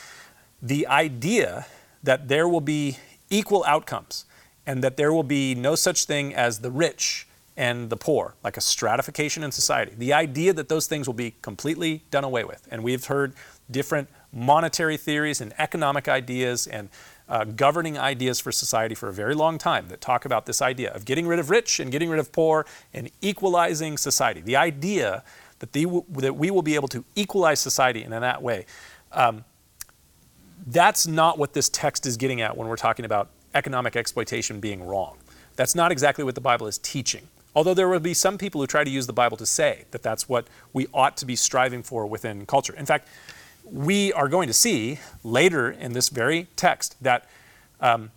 [0.62, 1.65] The idea
[2.04, 2.97] that there will be
[3.30, 4.25] equal outcomes
[4.65, 7.27] and that there will be no such thing as the rich
[7.58, 9.93] and the poor, like a stratification in society.
[9.97, 12.67] The idea that those things will be completely done away with.
[12.71, 13.34] And we've heard
[13.69, 16.89] different monetary theories and economic ideas and
[17.27, 20.91] uh, governing ideas for society for a very long time that talk about this idea
[20.91, 24.41] of getting rid of rich and getting rid of poor and equalizing society.
[24.41, 25.23] The idea
[25.62, 25.86] that, the,
[26.17, 28.65] that we will be able to equalize society and in that way.
[29.12, 29.45] Um,
[30.67, 34.86] that's not what this text is getting at when we're talking about economic exploitation being
[34.86, 35.17] wrong.
[35.56, 37.28] That's not exactly what the Bible is teaching.
[37.56, 40.04] Although there will be some people who try to use the Bible to say that
[40.04, 42.74] that's what we ought to be striving for within culture.
[42.74, 43.08] In fact,
[43.65, 47.30] we are going to see later in this very text that
[47.80, 48.12] um,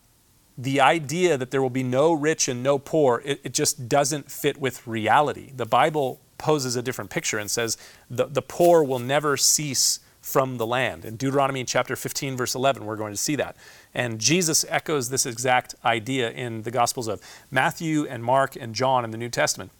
[0.57, 4.31] the idea that there will be no rich and no poor, it, it, just doesn't
[4.31, 5.51] fit with reality.
[5.55, 7.79] The Bible poses a different picture and says
[8.11, 11.07] the, the poor will never cease from the land.
[11.07, 13.57] In Deuteronomy chapter 15, verse 11, we're going to see that.
[13.95, 19.07] And Jesus echoes this exact idea in the Gospels of Matthew and Mark and John
[19.07, 19.71] in the New Testament.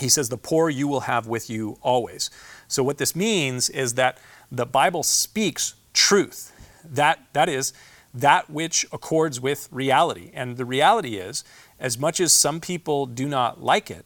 [0.00, 2.30] He says, The poor you will have with you always.
[2.66, 4.18] So, what this means is that
[4.50, 6.52] the Bible speaks truth.
[6.84, 7.72] That, that is,
[8.12, 10.32] that which accords with reality.
[10.34, 11.44] And the reality is,
[11.78, 14.04] as much as some people do not like it,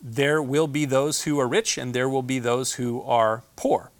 [0.00, 3.90] there will be those who are rich and there will be those who are poor.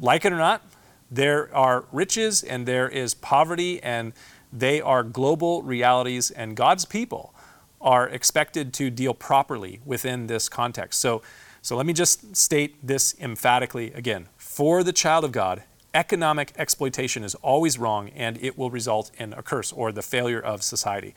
[0.00, 0.62] Like it or not,
[1.10, 4.12] there are riches and there is poverty, and
[4.52, 7.34] they are global realities, and God's people
[7.80, 11.00] are expected to deal properly within this context.
[11.00, 11.22] So,
[11.62, 14.28] so let me just state this emphatically again.
[14.36, 15.62] For the child of God,
[15.94, 20.40] economic exploitation is always wrong and it will result in a curse or the failure
[20.40, 21.14] of society.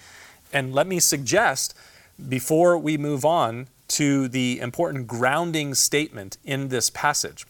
[0.52, 1.76] And let me suggest,
[2.30, 7.46] before we move on to the important grounding statement in this passage,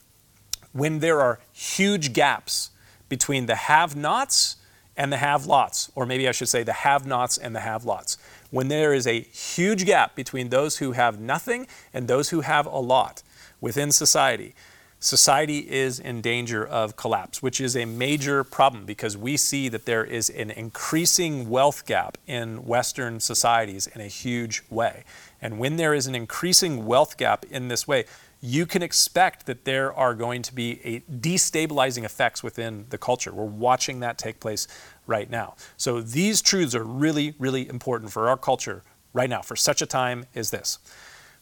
[0.74, 2.72] when there are huge gaps
[3.08, 4.58] between the have nots
[4.98, 7.86] and the have lots, or maybe I should say the have nots and the have
[7.86, 8.18] lots.
[8.52, 12.66] When there is a huge gap between those who have nothing and those who have
[12.66, 13.24] a lot
[13.62, 14.54] within society,
[15.00, 19.86] society is in danger of collapse, which is a major problem because we see that
[19.86, 25.04] there is an increasing wealth gap in Western societies in a huge way.
[25.44, 28.06] And when there is an increasing wealth gap in this way,
[28.40, 33.34] you can expect that there are going to be a destabilizing effects within the culture.
[33.34, 34.70] We're watching that take place
[35.06, 35.56] right now.
[35.76, 39.86] So these truths are really, really important for our culture right now, for such a
[39.86, 40.80] time as this.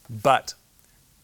[0.10, 0.56] But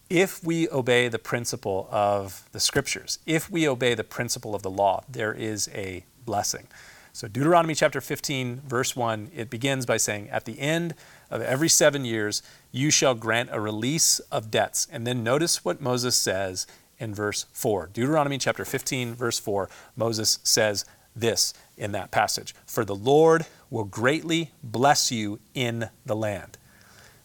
[0.08, 4.72] if we obey the principle of the scriptures, if we obey the principle of the
[4.72, 6.68] law, there is a blessing.
[7.12, 10.94] So Deuteronomy chapter 15, verse 1, it begins by saying, At the end
[11.30, 14.88] of every seven years, you shall grant a release of debts.
[14.92, 16.68] And then notice what Moses says
[17.00, 17.90] in verse 4.
[17.94, 20.86] Deuteronomy chapter 15, verse 4, Moses says
[21.16, 26.58] this in that passage For the Lord will greatly bless you in the land.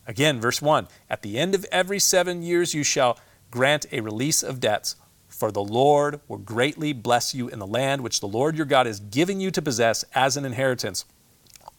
[0.07, 3.19] Again, verse 1 At the end of every seven years, you shall
[3.51, 4.97] grant a release of debts.
[5.29, 8.87] For the Lord will greatly bless you in the land which the Lord your God
[8.87, 11.05] is giving you to possess as an inheritance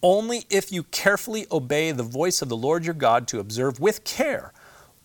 [0.03, 4.03] only if you carefully obey the voice of the Lord your God to observe with
[4.03, 4.53] care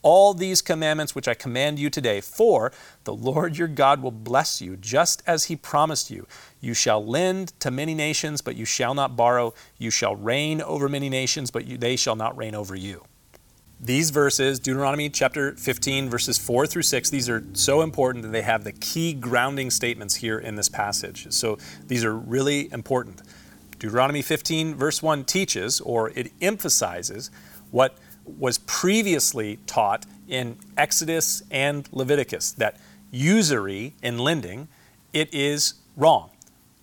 [0.03, 2.21] all these commandments which I command you today.
[2.21, 2.73] For
[3.05, 6.27] the Lord your God will bless you, just as he promised you.
[6.61, 9.55] You shall lend to many nations, but you shall not borrow.
[9.77, 13.05] You shall reign over many nations, but you, they shall not reign over you.
[13.81, 18.43] These verses, Deuteronomy chapter 15, verses 4 through 6, these are so important that they
[18.43, 21.31] have the key grounding statements here in this passage.
[21.31, 23.23] So these are really important.
[23.79, 27.31] Deuteronomy 15, verse 1 teaches, or it emphasizes,
[27.71, 32.77] what was previously taught in Exodus and Leviticus that
[33.11, 34.69] usury in lending,
[35.13, 36.31] it is wrong.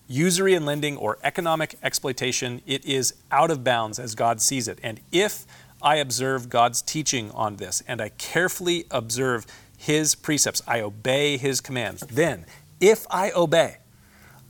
[0.08, 4.78] Usury in lending or economic exploitation, it is out of bounds as God sees it.
[4.82, 5.46] And if
[5.82, 11.60] I observe God's teaching on this and I carefully observe His precepts, I obey His
[11.60, 12.46] commands, then
[12.80, 13.78] if I obey,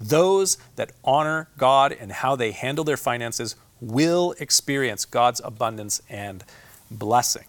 [0.00, 6.44] those that honor God and how they handle their finances will experience God's abundance and
[6.90, 7.44] blessing.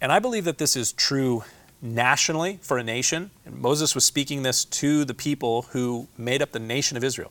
[0.00, 1.44] And I believe that this is true
[1.80, 3.30] nationally for a nation.
[3.44, 7.30] And Moses was speaking this to the people who made up the nation of Israel.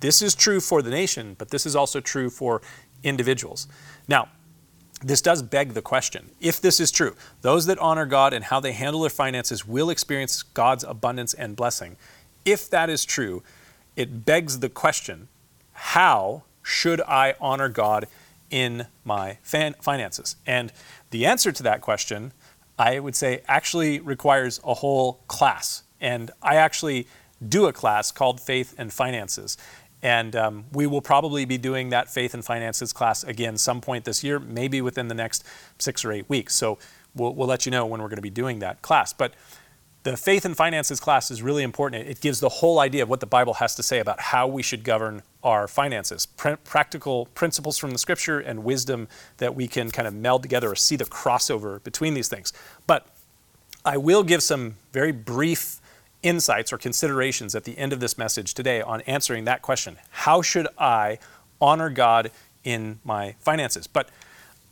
[0.00, 2.62] This is true for the nation, but this is also true for
[3.02, 3.68] individuals.
[4.08, 4.28] Now,
[5.02, 8.60] this does beg the question if this is true, those that honor God and how
[8.60, 11.96] they handle their finances will experience God's abundance and blessing.
[12.44, 13.42] If that is true,
[13.96, 15.28] it begs the question
[15.72, 18.06] how should I honor God
[18.50, 20.36] in my fan- finances?
[20.46, 20.72] And
[21.10, 22.32] the answer to that question,
[22.78, 25.82] I would say, actually requires a whole class.
[26.00, 27.06] And I actually
[27.46, 29.56] do a class called Faith and Finances.
[30.02, 34.04] And um, we will probably be doing that Faith and Finances class again some point
[34.04, 35.44] this year, maybe within the next
[35.78, 36.54] six or eight weeks.
[36.54, 36.78] So
[37.14, 39.12] we'll, we'll let you know when we're going to be doing that class.
[39.12, 39.34] But
[40.04, 42.06] the faith and finances class is really important.
[42.06, 44.62] It gives the whole idea of what the Bible has to say about how we
[44.62, 49.90] should govern our finances, Pr- practical principles from the scripture and wisdom that we can
[49.90, 52.52] kind of meld together or see the crossover between these things.
[52.86, 53.06] But
[53.82, 55.80] I will give some very brief
[56.22, 60.42] insights or considerations at the end of this message today on answering that question How
[60.42, 61.18] should I
[61.62, 62.30] honor God
[62.62, 63.86] in my finances?
[63.86, 64.10] But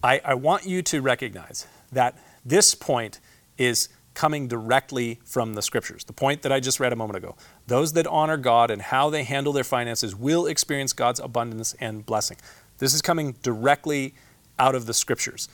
[0.02, 3.18] I, I want you to recognize that this point
[3.56, 6.04] is coming directly from the scriptures.
[6.04, 7.36] The point that I just read a moment ago.
[7.66, 12.04] Those that honor God and how they handle their finances will experience God's abundance and
[12.04, 12.36] blessing.
[12.78, 14.14] This is coming directly
[14.58, 15.48] out of the scriptures.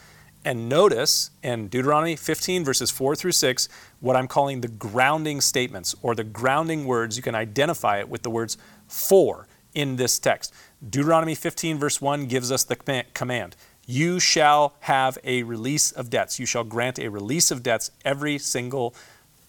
[0.45, 3.69] And notice in Deuteronomy 15, verses 4 through 6,
[4.01, 7.17] what I'm calling the grounding statements or the grounding words.
[7.17, 10.55] You can identify it with the words for in this text.
[10.89, 12.77] Deuteronomy 15, verse 1 gives us the
[13.15, 13.57] command
[13.91, 16.39] You shall have a release of debts.
[16.39, 18.95] You shall grant a release of debts every single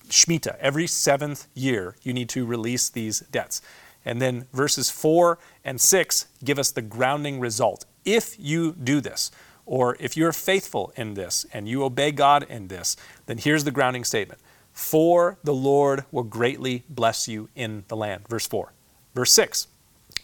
[0.07, 1.97] Shemitah, every seventh year.
[2.03, 3.61] You need to release these debts.
[4.05, 7.83] And then verses 4 and 6 give us the grounding result.
[8.05, 9.29] If you do this,
[9.65, 13.71] or if you're faithful in this and you obey God in this, then here's the
[13.71, 14.39] grounding statement
[14.71, 18.25] For the Lord will greatly bless you in the land.
[18.29, 18.71] Verse 4.
[19.13, 19.67] Verse 6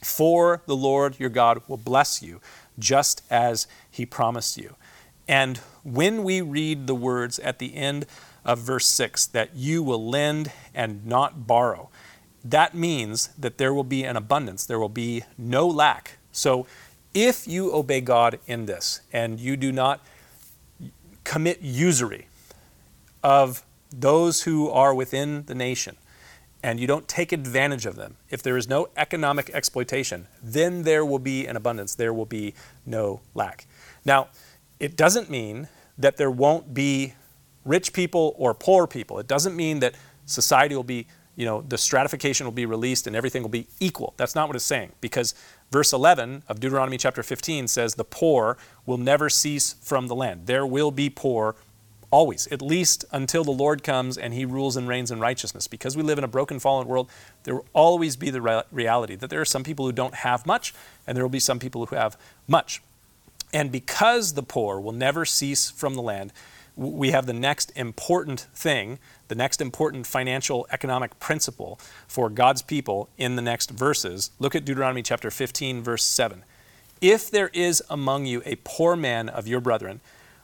[0.01, 2.39] For the Lord your God will bless you
[2.79, 4.75] just as he promised you.
[5.27, 8.05] And when we read the words at the end
[8.43, 11.89] of verse 6 that you will lend and not borrow,
[12.43, 16.17] that means that there will be an abundance, there will be no lack.
[16.31, 16.67] So
[17.13, 20.05] if you obey God in this and you do not
[21.23, 22.27] commit usury
[23.23, 25.95] of those who are within the nation
[26.61, 31.05] and you don't take advantage of them, if there is no economic exploitation, then there
[31.05, 31.95] will be an abundance.
[31.95, 32.53] There will be
[32.85, 33.65] no lack.
[34.05, 34.29] Now,
[34.79, 37.13] it doesn't mean that there won't be
[37.63, 39.19] rich people or poor people.
[39.19, 43.15] It doesn't mean that society will be, you know, the stratification will be released and
[43.15, 44.13] everything will be equal.
[44.17, 45.33] That's not what it's saying because
[45.71, 50.47] Verse 11 of Deuteronomy chapter 15 says, The poor will never cease from the land.
[50.47, 51.55] There will be poor
[52.11, 55.67] always, at least until the Lord comes and he rules and reigns in righteousness.
[55.67, 57.09] Because we live in a broken, fallen world,
[57.43, 60.45] there will always be the re- reality that there are some people who don't have
[60.45, 60.73] much,
[61.05, 62.81] and there will be some people who have much.
[63.55, 66.33] And because the poor will never cease from the land,
[66.75, 73.07] we have the next important thing, the next important financial economic principle for God's people
[73.17, 74.31] in the next verses.
[74.39, 76.43] Look at Deuteronomy chapter 15, verse 7.
[76.99, 80.01] If there is among you a poor man of your brethren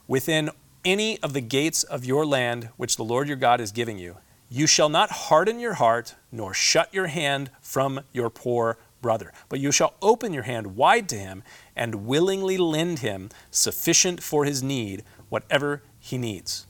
[0.08, 0.50] within
[0.86, 4.20] any of the gates of your land which the Lord your God is giving you,
[4.50, 9.60] you shall not harden your heart nor shut your hand from your poor brother, but
[9.60, 11.44] you shall open your hand wide to him
[11.76, 16.66] and willingly lend him sufficient for his need, whatever he needs.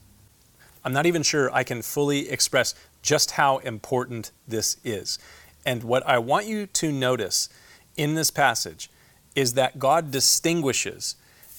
[0.84, 5.18] I'm not even sure I can fully express just how important this is.
[5.64, 7.48] And what I want you to notice
[7.96, 8.90] in this passage
[9.34, 11.16] is that God distinguishes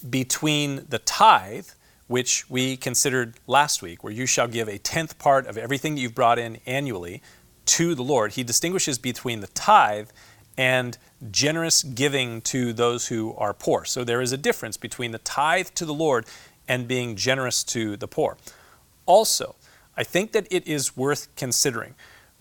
[0.09, 1.67] between the tithe,
[2.07, 6.01] which we considered last week, where you shall give a tenth part of everything that
[6.01, 7.21] you've brought in annually
[7.65, 8.33] to the Lord.
[8.33, 10.09] He distinguishes between the tithe
[10.57, 10.97] and
[11.31, 13.85] generous giving to those who are poor.
[13.85, 16.25] So there is a difference between the tithe to the Lord
[16.67, 18.37] and being generous to the poor.
[19.05, 19.55] Also,
[19.97, 21.95] I think that it is worth considering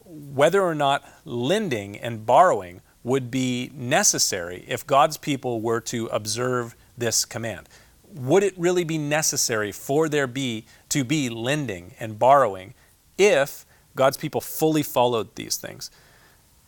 [0.05, 6.77] whether or not lending and borrowing would be necessary if God's people were to observe
[6.96, 7.68] this command.
[8.14, 12.75] Would it really be necessary for there be to be lending and borrowing
[13.18, 13.64] if
[13.96, 15.90] God's people fully followed these things?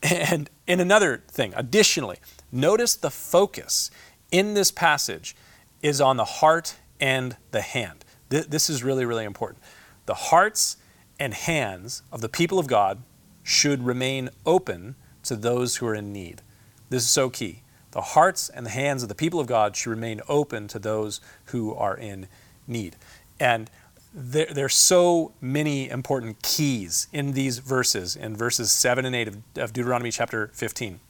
[0.05, 2.19] And in another thing, additionally,
[2.53, 3.91] notice the focus
[4.31, 5.35] in this passage
[5.81, 8.05] is on the heart and the hand.
[8.29, 9.63] This is really, really important.
[10.07, 10.77] The hearts
[11.19, 13.03] and hands of the people of God
[13.43, 16.43] should remain open to those who are in need.
[16.91, 17.63] This is so key.
[17.93, 21.21] The hearts and the hands of the people of God should remain open to those
[21.47, 22.27] who are in
[22.67, 22.97] need.
[23.41, 23.71] And
[24.15, 29.39] there, are so many important keys in these verses, in verses 7 and 8 of,
[29.57, 31.01] of Deuteronomy chapter 15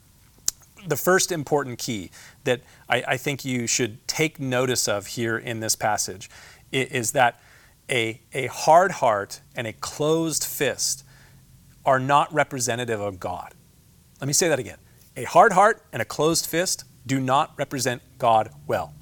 [0.87, 2.11] the first important key
[2.45, 6.29] that I, I, think you should take notice of here in this passage
[6.73, 7.41] is that
[7.91, 11.05] a, a hard heart and a closed fist
[11.85, 13.55] are not representative of God.
[14.21, 14.79] Let me say that again.
[15.17, 18.95] A hard heart and a closed fist do not represent God well.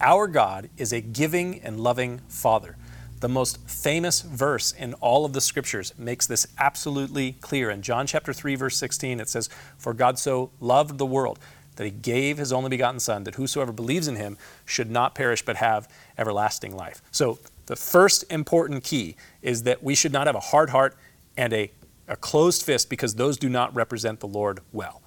[0.00, 2.76] Our God is a giving and loving Father.
[3.20, 7.70] The most famous verse in all of the scriptures makes this absolutely clear.
[7.70, 11.38] In John chapter 3 verse 16 it says, "For God so loved the world
[11.76, 15.44] that he gave his only begotten son that whosoever believes in him should not perish
[15.44, 20.34] but have everlasting life." So, the first important key is that we should not have
[20.34, 20.96] a hard heart
[21.36, 21.70] and a,
[22.08, 25.02] a closed fist because those do not represent the Lord well.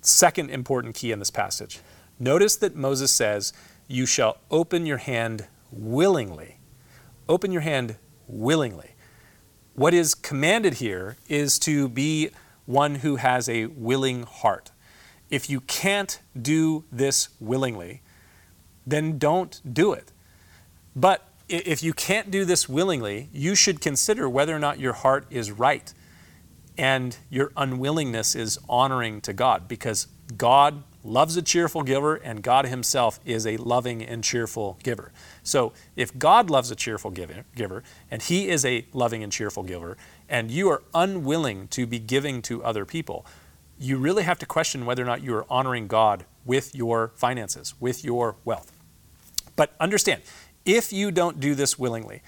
[0.00, 1.80] Second important key in this passage.
[2.18, 3.52] Notice that Moses says,
[3.86, 6.53] "You shall open your hand willingly."
[7.28, 7.96] Open your hand
[8.26, 8.90] willingly.
[9.74, 12.30] What is commanded here is to be
[12.66, 14.70] one who has a willing heart.
[15.30, 18.02] If you can't do this willingly,
[18.86, 20.12] then don't do it.
[20.94, 25.26] But if you can't do this willingly, you should consider whether or not your heart
[25.30, 25.92] is right
[26.76, 30.06] and your unwillingness is honoring to God because
[30.36, 35.12] God loves a cheerful giver and God Himself is a loving and cheerful giver.
[35.42, 39.62] So if God loves a cheerful giver, giver and He is a loving and cheerful
[39.62, 39.96] giver,
[40.28, 43.26] and you are unwilling to be giving to other people,
[43.78, 47.74] you really have to question whether or not you are honoring God with your finances,
[47.78, 48.72] with your wealth.
[49.56, 50.22] But understand,
[50.64, 52.22] if you don't do this willingly,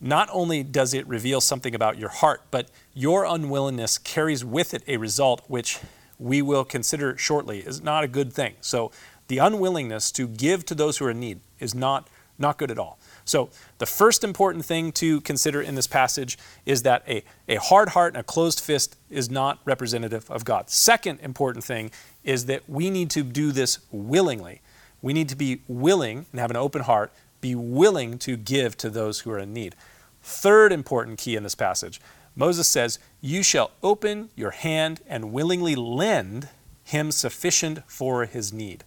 [0.00, 4.82] not only does it reveal something about your heart, but your unwillingness carries with it
[4.86, 5.78] a result which
[6.18, 8.54] we will consider shortly is not a good thing.
[8.60, 8.90] So
[9.28, 12.08] the unwillingness to give to those who are in need is not,
[12.38, 12.98] not good at all.
[13.24, 17.90] So the first important thing to consider in this passage is that a, a hard
[17.90, 20.70] heart and a closed fist is not representative of God.
[20.70, 21.90] Second important thing
[22.24, 24.62] is that we need to do this willingly.
[25.02, 28.90] We need to be willing and have an open heart be willing to give to
[28.90, 29.76] those who are in need.
[30.22, 32.00] Third important key in this passage
[32.38, 36.48] Moses says, You shall open your hand and willingly lend
[36.84, 38.84] him sufficient for his need.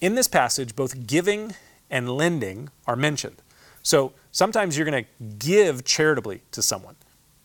[0.00, 1.54] In this passage, both giving
[1.90, 3.42] and lending are mentioned.
[3.82, 6.96] So sometimes you're going to give charitably to someone,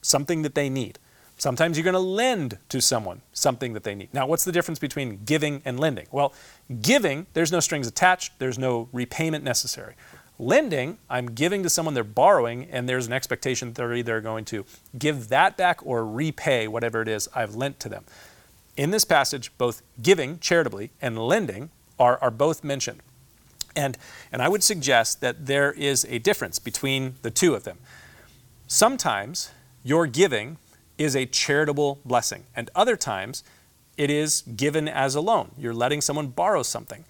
[0.01, 0.97] something that they need.
[1.37, 4.13] Sometimes you're going to lend to someone something that they need.
[4.13, 6.07] Now, what's the difference between giving and lending?
[6.11, 6.33] Well,
[6.81, 9.95] giving, there's no strings attached, there's no repayment necessary.
[10.41, 14.43] Lending, I'm giving to someone they're borrowing, and there's an expectation that they're either going
[14.45, 14.65] to
[14.97, 18.05] give that back or repay whatever it is I've lent to them.
[18.75, 21.69] In this passage, both giving charitably and lending
[21.99, 23.01] are, are both mentioned.
[23.75, 23.99] And,
[24.31, 27.77] and I would suggest that there is a difference between the two of them.
[28.65, 29.51] Sometimes
[29.83, 30.57] your giving
[30.97, 32.45] is a charitable blessing.
[32.55, 33.43] And other times,
[33.95, 35.51] it is given as a loan.
[35.55, 37.05] You're letting someone borrow something.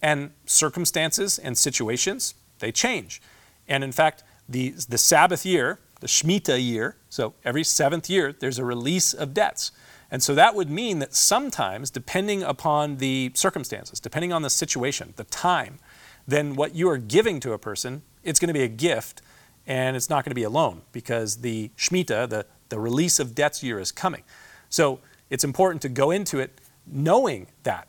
[0.00, 3.20] And circumstances and situations, they change.
[3.68, 8.58] And in fact, the, the Sabbath year, the Shemitah year, so every seventh year, there's
[8.58, 9.72] a release of debts.
[10.10, 15.14] And so that would mean that sometimes, depending upon the circumstances, depending on the situation,
[15.16, 15.78] the time,
[16.28, 19.22] then what you are giving to a person, it's going to be a gift
[19.66, 23.34] and it's not going to be a loan because the Shemitah, the, the release of
[23.34, 24.22] debts year is coming.
[24.68, 27.88] So it's important to go into it knowing that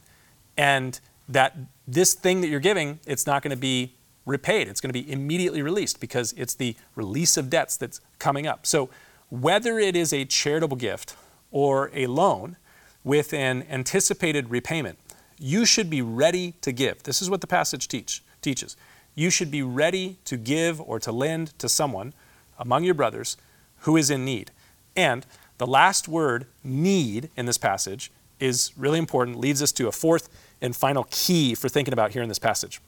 [0.56, 1.00] and
[1.30, 1.56] that
[1.88, 3.94] this thing that you're giving, it's not going to be
[4.28, 4.68] repaid.
[4.68, 8.68] It's going to be immediately released because it's the release of debts that's coming up.
[8.68, 8.90] So
[9.30, 11.16] whether it is a charitable gift
[11.52, 12.58] or a loan
[13.04, 15.00] with an anticipated repayment,
[15.40, 17.04] you should be ready to give.
[17.04, 18.76] This is what the passage teach, teaches.
[19.16, 22.14] You should be ready to give or to lend to someone
[22.60, 23.38] among your brothers
[23.82, 24.52] who is in need.
[24.96, 25.26] And
[25.58, 30.30] the last word, need, in this passage is really important, leads us to a fourth
[30.62, 32.80] and final key for thinking about here in this passage.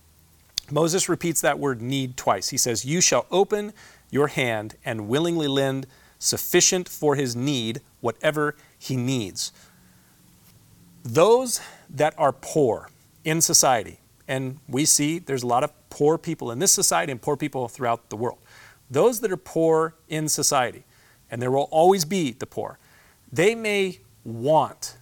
[0.72, 2.50] Moses repeats that word need twice.
[2.50, 3.74] He says, You shall open
[4.10, 9.52] your hand and willingly lend sufficient for his need, whatever he needs.
[11.04, 12.90] Those that are poor
[13.24, 17.22] in society, and we see there's a lot of poor people in this society and
[17.22, 18.40] poor people throughout the world.
[18.92, 20.84] Those that are poor in society,
[21.32, 22.78] and there will always be the poor,
[23.32, 24.98] they may want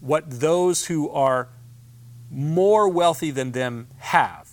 [0.00, 1.48] what those who are
[2.30, 4.49] more wealthy than them have.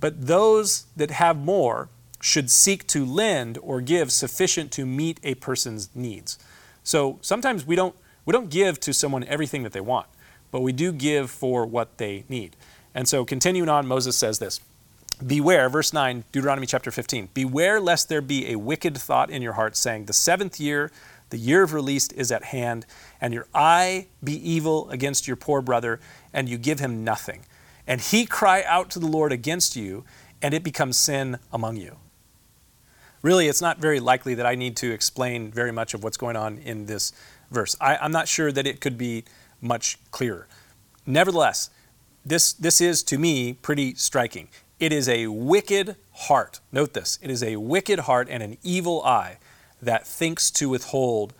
[0.00, 1.88] But those that have more
[2.20, 6.38] should seek to lend or give sufficient to meet a person's needs.
[6.82, 7.94] So sometimes we don't,
[8.24, 10.06] we don't give to someone everything that they want,
[10.50, 12.56] but we do give for what they need.
[12.94, 14.60] And so continuing on, Moses says this
[15.24, 17.28] Beware, verse 9, Deuteronomy chapter 15.
[17.34, 20.90] Beware lest there be a wicked thought in your heart, saying, The seventh year,
[21.28, 22.86] the year of release is at hand,
[23.20, 26.00] and your eye be evil against your poor brother,
[26.32, 27.44] and you give him nothing.
[27.90, 30.04] And he cry out to the Lord against you,
[30.40, 31.96] and it becomes sin among you.
[33.20, 36.36] Really, it's not very likely that I need to explain very much of what's going
[36.36, 37.12] on in this
[37.50, 37.76] verse.
[37.80, 39.24] I, I'm not sure that it could be
[39.60, 40.46] much clearer.
[41.04, 41.68] Nevertheless,
[42.24, 44.50] this, this is to me pretty striking.
[44.78, 46.60] It is a wicked heart.
[46.70, 49.38] Note this it is a wicked heart and an evil eye
[49.82, 51.34] that thinks to withhold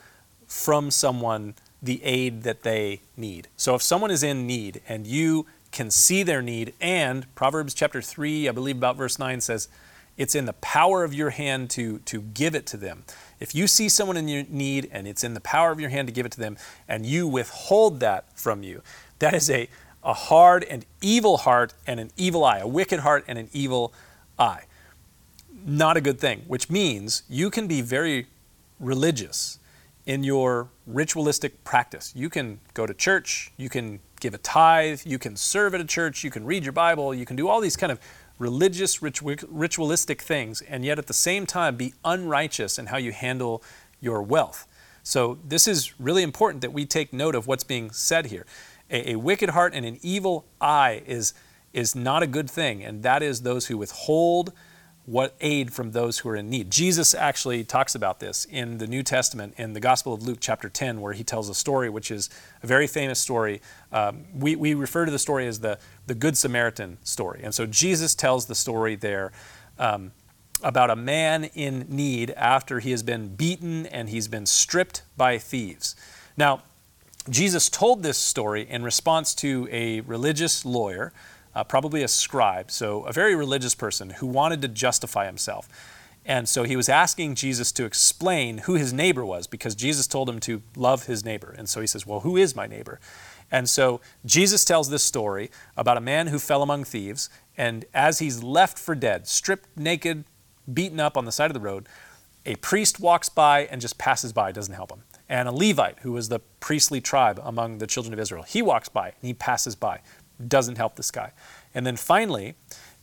[0.48, 3.46] from someone the aid that they need.
[3.57, 8.03] So if someone is in need and you can see their need, and Proverbs chapter
[8.03, 9.68] 3, I believe about verse 9 says,
[10.16, 13.05] it's in the power of your hand to, to give it to them.
[13.39, 16.09] If you see someone in your need and it's in the power of your hand
[16.09, 18.83] to give it to them, and you withhold that from you,
[19.21, 19.68] that is a,
[20.05, 23.95] a hard and evil heart and an evil eye, a wicked heart and an evil
[24.39, 24.64] eye.
[25.64, 28.27] Not a good thing, which means you can be very
[28.79, 29.59] religious
[30.05, 32.12] in your ritualistic practice.
[32.16, 35.85] You can go to church, you can give a tithe, you can serve at a
[35.85, 37.99] church, you can read your Bible, you can do all these kind of
[38.39, 43.62] religious, ritualistic things, and yet at the same time be unrighteous in how you handle
[44.01, 44.66] your wealth.
[45.03, 48.47] So, this is really important that we take note of what's being said here.
[48.91, 51.33] A, a, wicked heart and an evil eye is,
[51.73, 54.53] is not a good thing, and that is those who withhold
[55.11, 56.70] what aid from those who are in need.
[56.70, 60.68] Jesus actually talks about this in the New Testament in the Gospel of Luke, chapter
[60.68, 62.30] 10, where he tells a story which is
[62.62, 63.61] a very famous story.
[63.90, 67.40] Um, we, we refer to the story as the, the Good Samaritan story.
[67.42, 69.32] And so Jesus tells the story there
[69.80, 70.12] um,
[70.62, 75.38] about a man in need after he has been beaten and he's been stripped by
[75.38, 75.96] thieves.
[76.36, 76.62] Now,
[77.28, 81.12] Jesus told this story in response to a religious lawyer,
[81.55, 85.68] uh, probably a scribe, so a very religious person who wanted to justify himself.
[86.24, 90.28] And so he was asking Jesus to explain who his neighbor was because Jesus told
[90.28, 91.55] him to love his neighbor.
[91.57, 93.01] And so he says, Well, who is my neighbor?
[93.51, 97.30] And so Jesus tells this story about a man who fell among thieves.
[97.57, 100.24] And as he's left for dead, stripped naked,
[100.72, 101.88] beaten up on the side of the road.
[102.46, 105.03] A priest walks by and just passes by, doesn't help him.
[105.28, 108.88] And a Levite, who was the priestly tribe among the children of Israel, he walks
[108.88, 110.01] by and he passes by,
[110.49, 111.32] doesn't help this guy.
[111.74, 112.55] And then finally,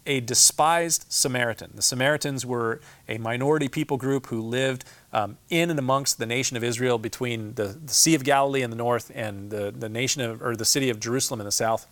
[0.08, 1.72] a despised Samaritan.
[1.76, 6.56] The Samaritans were a minority people group who lived um, in and amongst the nation
[6.56, 10.22] of Israel between the, the Sea of Galilee in the north and the, the nation
[10.22, 11.86] of, or the city of Jerusalem in the south.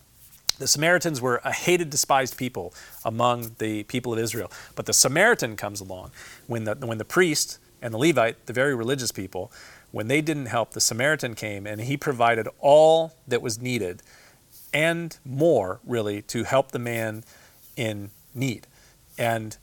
[0.58, 2.74] The Samaritans were a hated, despised people
[3.04, 4.50] among the people of Israel.
[4.76, 6.12] But the Samaritan comes along
[6.48, 9.52] when the, when the priest and the Levite, the very religious people,
[9.92, 14.02] when they didn't help, the Samaritan came and he provided all that was needed
[14.76, 17.24] and more, really, to help the man
[17.78, 18.68] in need.
[19.18, 19.56] And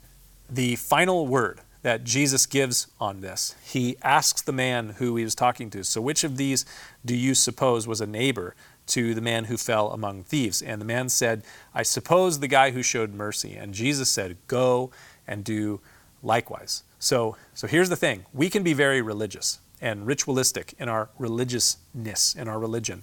[0.48, 5.34] the final word that Jesus gives on this, he asks the man who he was
[5.34, 6.64] talking to, So, which of these
[7.04, 8.54] do you suppose was a neighbor
[8.86, 10.62] to the man who fell among thieves.
[10.62, 11.42] And the man said,
[11.74, 13.54] I suppose the guy who showed mercy.
[13.54, 14.92] And Jesus said, Go
[15.28, 15.80] and do
[16.22, 16.84] likewise.
[16.98, 22.34] So, so here's the thing we can be very religious and ritualistic in our religiousness,
[22.34, 23.02] in our religion,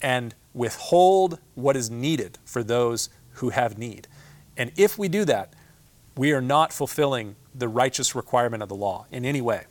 [0.00, 4.06] and withhold what is needed for those who have need.
[4.56, 5.54] And if we do that,
[6.16, 9.64] we are not fulfilling the righteous requirement of the law in any way.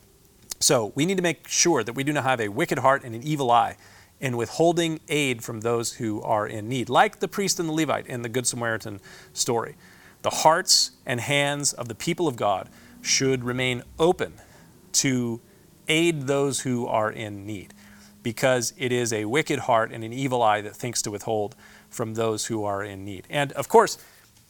[0.60, 3.16] So we need to make sure that we do not have a wicked heart and
[3.16, 3.78] an evil eye
[4.20, 8.08] in withholding aid from those who are in need, like the priest and the Levite
[8.08, 9.02] in the Good Samaritan
[9.34, 9.76] story.
[10.22, 12.70] The hearts and hands of the people of God
[13.02, 14.36] should remain open
[14.94, 15.42] to
[15.90, 17.74] aid those who are in need,
[18.24, 21.56] because it is a wicked heart and an evil eye that thinks to withhold
[21.90, 23.28] from those who are in need.
[23.30, 23.98] And of course,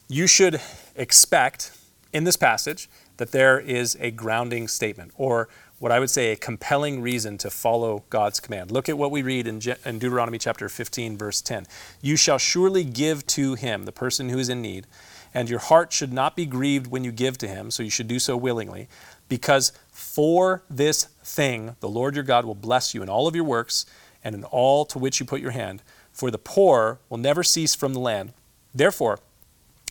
[0.08, 0.62] you should
[0.96, 1.78] expect
[2.14, 5.50] in this passage that there is a grounding statement or
[5.80, 8.72] what I would say a compelling reason to follow God's command.
[8.72, 11.66] Look at what we read in, Je- in Deuteronomy chapter 15, verse 10.
[12.02, 14.88] You shall surely give to him, the person who is in need,
[15.34, 18.08] and your heart should not be grieved when you give to him, so you should
[18.08, 18.88] do so willingly,
[19.28, 23.46] because for this thing the Lord your God will bless you in all of your
[23.46, 23.86] works
[24.24, 25.82] and in all to which you put your hand.
[26.12, 28.34] For the poor will never cease from the land.
[28.76, 29.20] Therefore,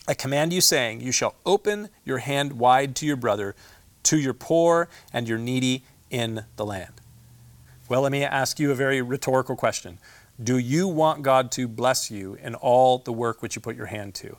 [0.07, 3.55] I command you, saying, You shall open your hand wide to your brother
[4.03, 6.93] to your poor and your needy in the land.
[7.89, 9.97] Well, let me ask you a very rhetorical question.
[10.41, 13.87] Do you want God to bless you in all the work which you put your
[13.87, 14.37] hand to?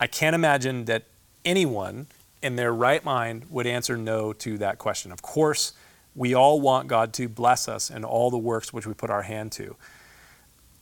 [0.00, 1.04] I can't imagine that
[1.44, 2.06] anyone
[2.42, 5.12] in their right mind would answer no to that question.
[5.12, 5.72] Of course,
[6.14, 9.22] we all want God to bless us in all the works which we put our
[9.22, 9.76] hand to.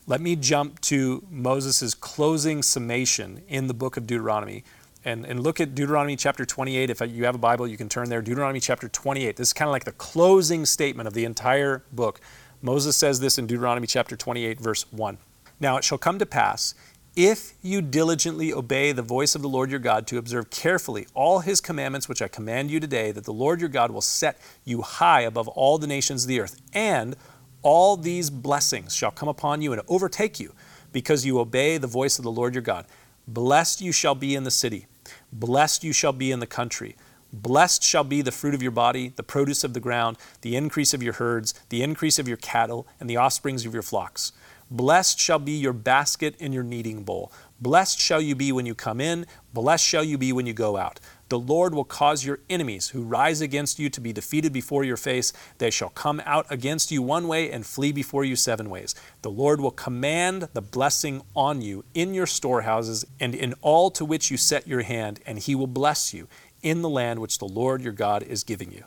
[0.06, 4.64] Let me jump to Moses' closing summation in the book of Deuteronomy
[5.04, 6.90] and, and look at Deuteronomy chapter 28.
[6.90, 8.22] If you have a Bible, you can turn there.
[8.22, 9.36] Deuteronomy chapter 28.
[9.36, 12.20] This is kind of like the closing statement of the entire book.
[12.62, 15.18] Moses says this in Deuteronomy chapter 28, verse 1.
[15.60, 16.74] Now it shall come to pass,
[17.18, 21.40] if you diligently obey the voice of the Lord your God to observe carefully all
[21.40, 24.82] his commandments which I command you today, that the Lord your God will set you
[24.82, 27.16] high above all the nations of the earth, and
[27.62, 30.52] all these blessings shall come upon you and overtake you,
[30.92, 32.86] because you obey the voice of the Lord your God.
[33.26, 34.86] Blessed you shall be in the city,
[35.32, 36.94] blessed you shall be in the country.
[37.32, 40.94] Blessed shall be the fruit of your body, the produce of the ground, the increase
[40.94, 44.32] of your herds, the increase of your cattle, and the offsprings of your flocks.
[44.70, 47.32] Blessed shall be your basket and your kneading bowl.
[47.60, 50.76] Blessed shall you be when you come in, blessed shall you be when you go
[50.76, 51.00] out.
[51.28, 54.96] The Lord will cause your enemies who rise against you to be defeated before your
[54.96, 55.32] face.
[55.58, 58.94] They shall come out against you one way and flee before you seven ways.
[59.22, 64.04] The Lord will command the blessing on you in your storehouses and in all to
[64.04, 66.28] which you set your hand, and he will bless you
[66.62, 68.84] in the land which the Lord your God is giving you.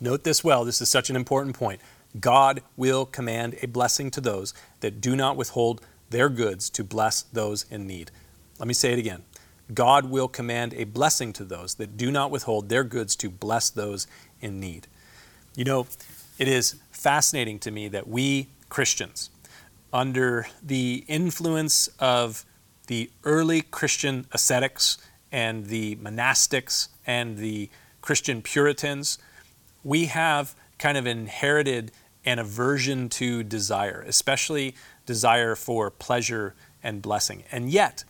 [0.00, 1.80] Note this well, this is such an important point.
[2.20, 7.22] God will command a blessing to those that do not withhold their goods to bless
[7.22, 8.10] those in need.
[8.58, 9.24] Let me say it again.
[9.72, 13.70] God will command a blessing to those that do not withhold their goods to bless
[13.70, 14.06] those
[14.40, 14.86] in need.
[15.56, 15.86] You know,
[16.38, 19.30] it is fascinating to me that we Christians,
[19.92, 22.44] under the influence of
[22.88, 24.98] the early Christian ascetics
[25.32, 27.70] and the monastics and the
[28.02, 29.18] Christian Puritans,
[29.82, 31.92] we have kind of inherited
[32.24, 34.74] an aversion to desire, especially
[35.06, 37.44] desire for pleasure and blessing.
[37.52, 38.04] And yet,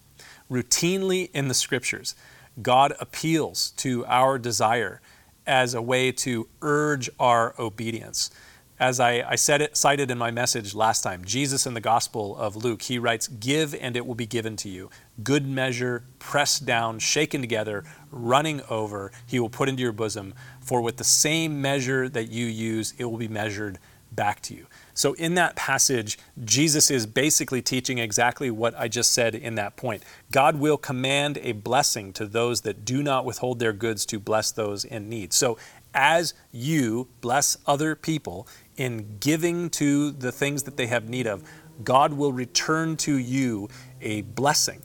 [0.51, 2.15] routinely in the scriptures,
[2.61, 5.01] God appeals to our desire
[5.47, 8.31] as a way to urge our obedience.
[8.79, 12.37] As I, I said it, cited in my message last time, Jesus in the Gospel
[12.37, 14.91] of Luke, he writes, Give and it will be given to you.
[15.23, 20.35] Good measure, pressed down, shaken together, running over, he will put into your bosom.
[20.61, 23.79] For with the same measure that you use, it will be measured
[24.15, 24.67] back to you.
[24.95, 29.77] So, in that passage, Jesus is basically teaching exactly what I just said in that
[29.77, 30.03] point.
[30.31, 34.53] God will command a blessing to those that do not withhold their goods to bless
[34.53, 35.33] those in need.
[35.33, 35.59] So,
[35.95, 41.43] as you bless other people in giving to the things that they have need of,
[41.83, 43.69] God will return to you
[44.01, 44.83] a blessing.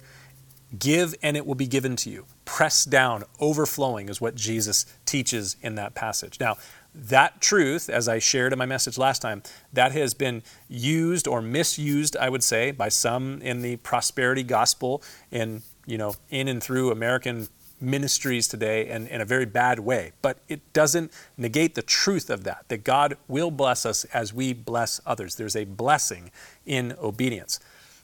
[0.77, 2.25] Give and it will be given to you.
[2.45, 6.39] Pressed down, overflowing is what Jesus teaches in that passage.
[6.39, 6.57] Now,
[6.93, 9.43] that truth, as I shared in my message last time,
[9.73, 15.03] that has been used or misused, I would say, by some in the prosperity gospel
[15.31, 17.47] in, you know, in and through American
[17.81, 20.11] ministries today and in a very bad way.
[20.21, 24.53] But it doesn't negate the truth of that, that God will bless us as we
[24.53, 25.35] bless others.
[25.35, 26.31] There's a blessing
[26.65, 27.59] in obedience.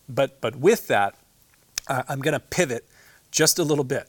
[0.08, 1.16] But, but with that,
[1.88, 2.88] uh, I'm going to pivot
[3.32, 4.08] just a little bit.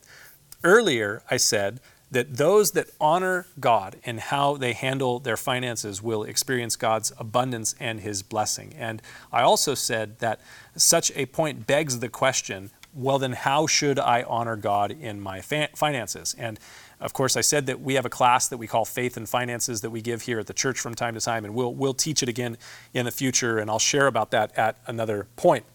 [0.63, 6.23] Earlier, I said that those that honor God in how they handle their finances will
[6.23, 8.75] experience God's abundance and his blessing.
[8.79, 9.03] And
[9.33, 10.41] I also said that
[10.77, 15.43] such a point begs the question well, then how should I honor God in my
[15.43, 16.35] fa- finances?
[16.39, 16.59] And
[16.99, 19.83] of course, I said that we have a class that we call Faith and Finances
[19.83, 22.23] that we give here at the church from time to time, and we'll, we'll teach
[22.23, 22.57] it again
[22.95, 25.67] in the future, and I'll share about that at another point.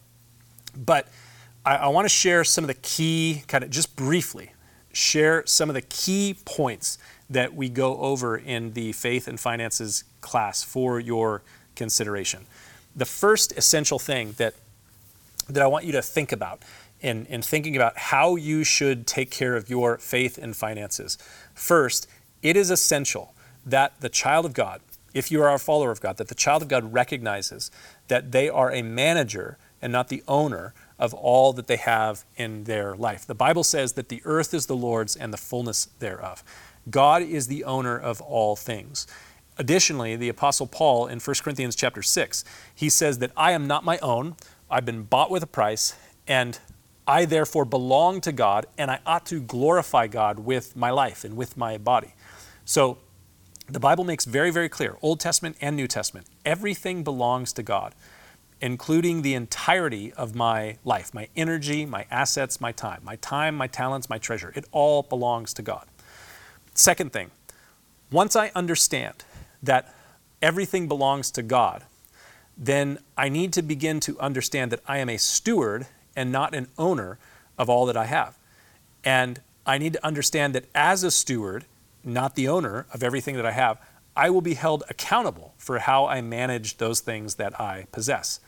[0.75, 1.07] But
[1.65, 4.53] I, I want to share some of the key, kind of just briefly,
[4.93, 6.97] share some of the key points
[7.29, 11.41] that we go over in the faith and finances class for your
[11.75, 12.45] consideration.
[12.95, 14.53] The first essential thing that,
[15.49, 16.61] that I want you to think about
[16.99, 21.17] in, in thinking about how you should take care of your faith and finances.
[21.53, 22.07] First,
[22.43, 23.33] it is essential
[23.65, 24.81] that the child of God,
[25.13, 27.71] if you are a follower of God, that the child of God recognizes
[28.07, 32.65] that they are a manager and not the owner of all that they have in
[32.65, 33.25] their life.
[33.25, 36.43] The Bible says that the earth is the Lord's and the fullness thereof.
[36.91, 39.07] God is the owner of all things.
[39.57, 43.83] Additionally, the apostle Paul in 1 Corinthians chapter 6, he says that I am not
[43.83, 44.35] my own,
[44.69, 45.95] I've been bought with a price,
[46.27, 46.59] and
[47.07, 51.35] I therefore belong to God, and I ought to glorify God with my life and
[51.35, 52.13] with my body.
[52.63, 52.99] So
[53.67, 57.95] the Bible makes very, very clear Old Testament and New Testament everything belongs to God
[58.61, 63.67] including the entirety of my life, my energy, my assets, my time, my time, my
[63.67, 64.53] talents, my treasure.
[64.55, 65.87] It all belongs to God.
[66.75, 67.31] Second thing,
[68.11, 69.23] once I understand
[69.63, 69.93] that
[70.41, 71.83] everything belongs to God,
[72.57, 76.67] then I need to begin to understand that I am a steward and not an
[76.77, 77.17] owner
[77.57, 78.37] of all that I have.
[79.03, 81.65] And I need to understand that as a steward,
[82.03, 83.79] not the owner of everything that I have,
[84.15, 88.39] I will be held accountable for how I manage those things that I possess.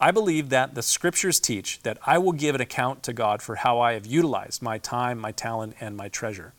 [0.00, 3.56] I believe that the scriptures teach that I will give an account to God for
[3.56, 6.52] how I have utilized my time, my talent, and my treasure.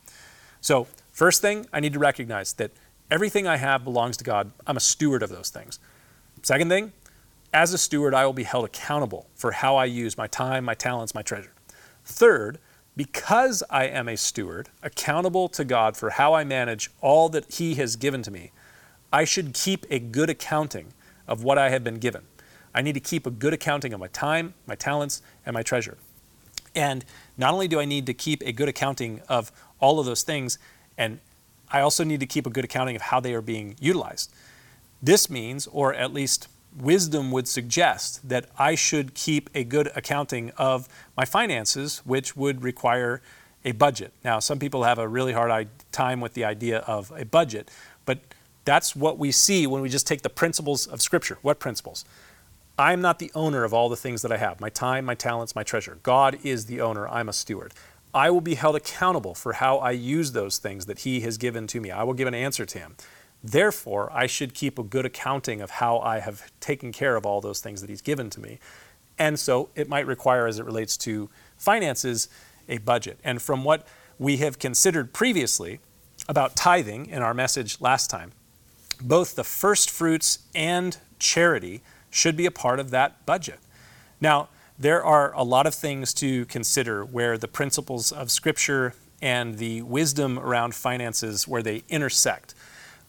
[0.59, 2.71] So, first thing, I need to recognize that
[3.11, 4.51] everything I have belongs to God.
[4.65, 5.79] I'm a steward of those things.
[6.41, 6.93] Second thing,
[7.53, 10.73] as a steward, I will be held accountable for how I use my time, my
[10.73, 11.53] talents, my treasure.
[12.03, 12.57] Third,
[12.95, 17.75] because I am a steward, accountable to God for how I manage all that He
[17.75, 18.51] has given to me,
[19.13, 20.93] I should keep a good accounting
[21.27, 22.23] of what I have been given.
[22.77, 25.97] I need to keep a good accounting of my time, my talents, and my treasure.
[26.75, 27.03] And
[27.35, 30.59] not only do I need to keep a good accounting of all of those things,
[30.95, 31.19] and
[31.71, 34.31] I also need to keep a good accounting of how they are being utilized.
[35.01, 36.49] This means, or at least
[36.79, 42.61] wisdom would suggest, that I should keep a good accounting of my finances, which would
[42.61, 43.23] require
[43.65, 44.13] a budget.
[44.23, 47.71] Now, some people have a really hard time with the idea of a budget,
[48.05, 48.19] but
[48.65, 51.39] that's what we see when we just take the principles of Scripture.
[51.41, 52.05] What principles?
[52.77, 55.55] I'm not the owner of all the things that I have my time, my talents,
[55.55, 55.97] my treasure.
[56.03, 57.07] God is the owner.
[57.07, 57.73] I'm a steward.
[58.13, 61.67] I will be held accountable for how I use those things that He has given
[61.67, 61.91] to me.
[61.91, 62.95] I will give an answer to Him.
[63.43, 67.41] Therefore, I should keep a good accounting of how I have taken care of all
[67.41, 68.59] those things that He's given to me.
[69.17, 72.29] And so it might require, as it relates to finances,
[72.69, 73.19] a budget.
[73.23, 73.87] And from what
[74.19, 75.79] we have considered previously
[76.29, 78.31] about tithing in our message last time,
[79.01, 81.81] both the first fruits and charity
[82.17, 83.59] should be a part of that budget.
[84.19, 84.49] Now,
[84.79, 89.81] there are a lot of things to consider where the principles of Scripture and the
[89.81, 92.53] wisdom around finances where they intersect.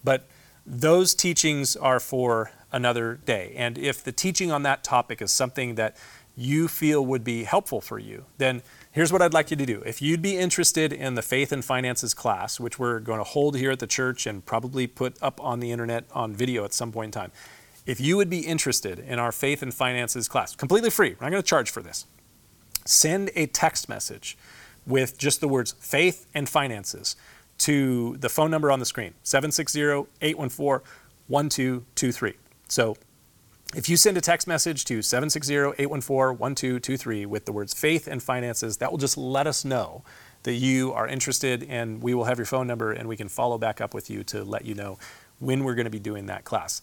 [0.02, 0.26] But
[0.64, 3.54] those teachings are for another day.
[3.56, 5.96] And if the teaching on that topic is something that
[6.36, 9.82] you feel would be helpful for you, then here's what I'd like you to do.
[9.84, 13.56] If you'd be interested in the Faith and Finances class, which we're going to hold
[13.56, 16.92] here at the church and probably put up on the internet on video at some
[16.92, 17.32] point in time,
[17.88, 21.30] if you would be interested in our Faith and Finances class, completely free, we're not
[21.30, 22.04] going to charge for this,
[22.84, 24.36] send a text message
[24.86, 27.16] with just the words faith and finances
[27.56, 30.86] to the phone number on the screen 760 814
[31.28, 32.34] 1223.
[32.68, 32.94] So
[33.74, 38.90] if you send a text message to 760-814-1223 with the words faith and finances, that
[38.90, 40.02] will just let us know
[40.42, 43.58] that you are interested and we will have your phone number and we can follow
[43.58, 44.98] back up with you to let you know
[45.38, 46.80] when we're going to be doing that class.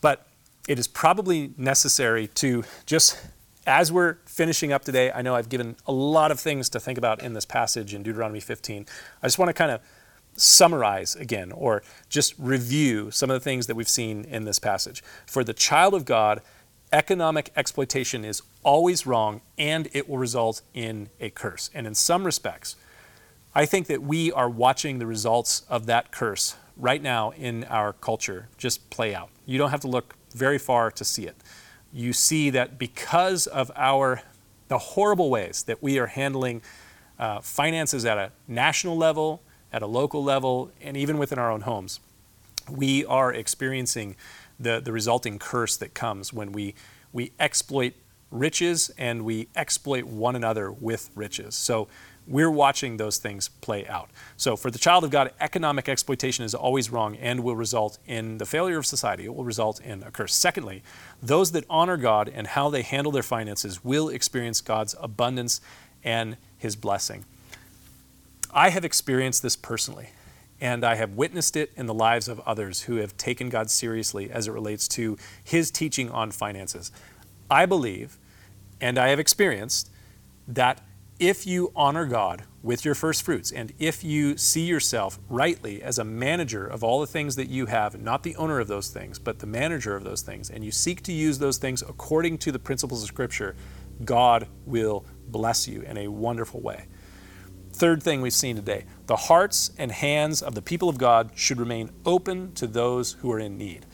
[0.00, 0.26] But
[0.68, 3.18] it is probably necessary to just
[3.66, 6.98] as we're finishing up today, I know I've given a lot of things to think
[6.98, 8.86] about in this passage in Deuteronomy 15.
[9.22, 9.80] I just want to kind of
[10.36, 15.02] summarize again or just review some of the things that we've seen in this passage.
[15.26, 16.42] For the child of God,
[16.92, 21.70] economic exploitation is always wrong and it will result in a curse.
[21.74, 22.76] And in some respects,
[23.54, 27.94] I think that we are watching the results of that curse right now in our
[27.94, 29.30] culture just play out.
[29.46, 31.36] You don't have to look very far to see it.
[31.92, 34.22] You see that because of our
[34.68, 36.60] the horrible ways that we are handling
[37.18, 39.40] uh, finances at a national level,
[39.72, 42.00] at a local level, and even within our own homes,
[42.68, 44.16] we are experiencing
[44.58, 46.74] the, the resulting curse that comes when we,
[47.12, 47.94] we exploit
[48.30, 51.54] riches and we exploit one another with riches.
[51.54, 51.86] So
[52.26, 54.10] we're watching those things play out.
[54.36, 58.38] So for the child of God, economic exploitation is always wrong and will result in
[58.38, 59.26] the failure of society.
[59.26, 60.34] It will result in a curse.
[60.34, 60.82] Secondly,
[61.22, 65.60] those that honor God and how they handle their finances will experience God's abundance
[66.02, 67.24] and his blessing.
[68.52, 70.10] I have experienced this personally,
[70.60, 74.30] and I have witnessed it in the lives of others who have taken God seriously
[74.30, 76.90] as it relates to His teaching on finances.
[77.50, 78.16] I believe,
[78.80, 79.90] and I have experienced,
[80.48, 80.80] that
[81.18, 85.98] if you honor God with your first fruits, and if you see yourself rightly as
[85.98, 89.18] a manager of all the things that you have, not the owner of those things,
[89.18, 92.52] but the manager of those things, and you seek to use those things according to
[92.52, 93.56] the principles of Scripture,
[94.04, 96.86] God will bless you in a wonderful way.
[97.72, 101.58] Third thing we've seen today the hearts and hands of the people of God should
[101.58, 103.86] remain open to those who are in need.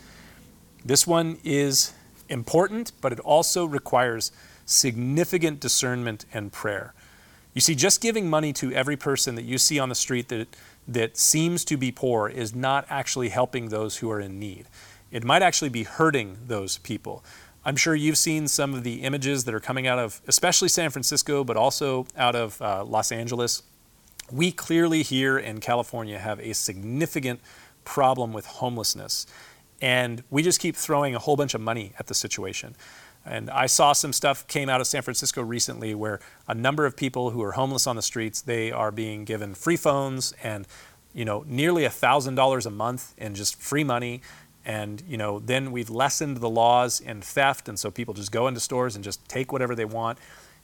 [0.85, 1.93] This one is
[2.29, 4.33] important, but it also requires
[4.64, 6.95] significant discernment and prayer.
[7.55, 10.48] You see, just giving money to every person that you see on the street that,
[10.88, 14.66] that seems to be poor is not actually helping those who are in need.
[15.11, 17.22] It might actually be hurting those people.
[17.64, 20.90] I'm sure you've seen some of the images that are coming out of, especially San
[20.90, 23.62] Francisco, but also out of uh, Los Angeles
[24.32, 27.40] we clearly here in California have a significant
[27.84, 29.26] problem with homelessness.
[29.80, 32.74] And we just keep throwing a whole bunch of money at the situation.
[33.25, 36.97] And I saw some stuff came out of San Francisco recently where a number of
[36.97, 40.66] people who are homeless on the streets, they are being given free phones and
[41.14, 44.23] you know nearly $1,000 a month in just free money.
[44.64, 48.49] And you know then we've lessened the laws in theft and so people just go
[48.49, 50.18] into stores and just take whatever they want.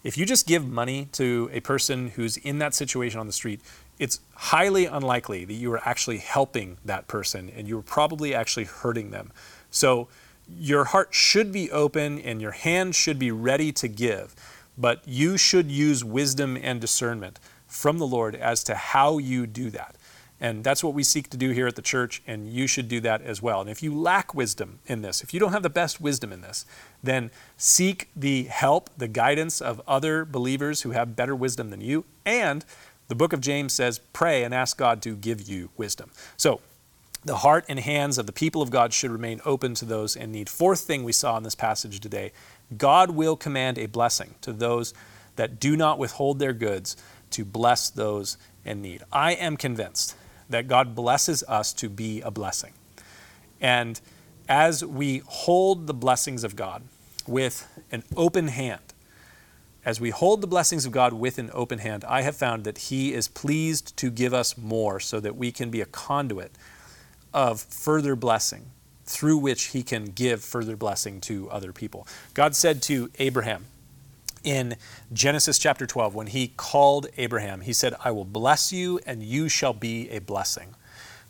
[0.05, 3.61] If you just give money to a person who's in that situation on the street,
[3.99, 9.11] it's highly unlikely that you are actually helping that person and you're probably actually hurting
[9.11, 9.33] them.
[9.71, 10.09] So
[10.57, 14.35] your heart should be open and your hand should be ready to give,
[14.77, 19.71] but you should use wisdom and discernment from the Lord as to how you do
[19.71, 19.97] that.
[20.41, 23.01] And that's what we seek to do here at the church, and you should do
[23.01, 23.61] that as well.
[23.61, 26.43] And if you lack wisdom in this, if you don't have the best wisdom in
[26.43, 26.65] this,
[27.03, 32.05] then seek the help, the guidance of other believers who have better wisdom than you.
[32.25, 32.65] And
[33.09, 36.11] the book of James says, pray and ask God to give you wisdom.
[36.37, 36.61] So,
[37.25, 40.33] the heart and hands of the people of God should remain open to those in
[40.33, 40.49] need.
[40.49, 42.33] Fourth thing we saw in this passage today
[42.77, 44.95] God will command a blessing to those
[45.37, 46.97] that do not withhold their goods
[47.31, 49.03] to bless those in need.
[49.13, 50.15] I am convinced
[50.49, 52.73] that God blesses us to be a blessing.
[53.61, 54.01] And
[54.49, 56.83] as we hold the blessings of God
[57.27, 58.81] with an open hand,
[59.85, 62.79] as we hold the blessings of God with an open hand, I have found that
[62.79, 66.53] He is pleased to give us more so that we can be a conduit
[67.39, 68.67] of further blessing
[69.07, 72.05] through which He can give further blessing to other people.
[72.35, 73.67] God said to Abraham
[74.43, 74.75] in
[75.13, 79.49] Genesis chapter 12, when he called Abraham, he said, I will bless you and you
[79.49, 80.75] shall be a blessing.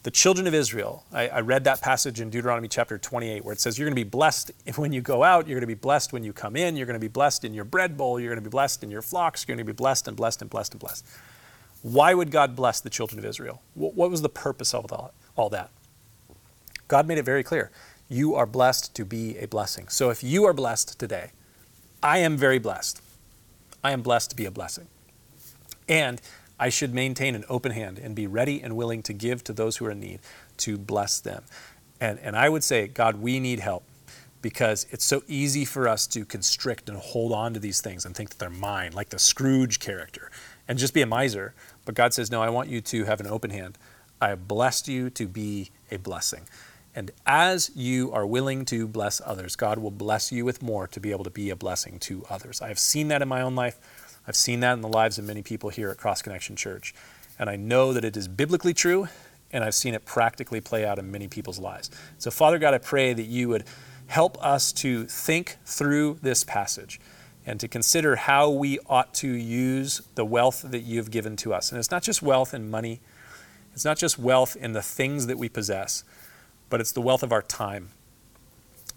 [0.03, 3.61] The children of Israel, I, I read that passage in Deuteronomy chapter 28 where it
[3.61, 6.15] says, You're going to be blessed when you go out, you're going to be blessed
[6.15, 8.43] when you come in, you're going to be blessed in your bread bowl, you're going
[8.43, 10.73] to be blessed in your flocks, you're going to be blessed and blessed and blessed
[10.73, 11.05] and blessed.
[11.83, 13.63] Why would God bless the children of Israel?
[13.75, 14.93] What was the purpose of
[15.37, 15.71] all that?
[16.89, 17.71] God made it very clear.
[18.09, 19.89] You are blessed to be a blessing.
[19.89, 21.31] So if you are blessed today,
[22.03, 23.03] I am very blessed.
[23.85, 24.89] I am blessed to be a blessing.
[25.89, 26.21] And
[26.59, 29.77] I should maintain an open hand and be ready and willing to give to those
[29.77, 30.21] who are in need,
[30.59, 31.45] to bless them.
[32.01, 33.85] And, and I would say, God, we need help
[34.41, 38.15] because it's so easy for us to constrict and hold on to these things and
[38.15, 40.31] think that they're mine, like the Scrooge character,
[40.67, 41.55] and just be a miser.
[41.85, 43.79] But God says, No, I want you to have an open hand.
[44.21, 46.43] I have blessed you to be a blessing.
[46.95, 51.01] And as you are willing to bless others, God will bless you with more to
[51.01, 52.61] be able to be a blessing to others.
[52.61, 53.79] I have seen that in my own life.
[54.27, 56.95] I've seen that in the lives of many people here at Cross Connection Church.
[57.39, 59.09] And I know that it is biblically true,
[59.53, 61.91] and I've seen it practically play out in many people's lives.
[62.19, 63.65] So, Father God, I pray that you would
[64.09, 67.01] help us to think through this passage
[67.47, 71.71] and to consider how we ought to use the wealth that you've given to us.
[71.71, 73.01] And it's not just wealth in money,
[73.73, 76.05] it's not just wealth in the things that we possess
[76.71, 77.91] but it's the wealth of our time.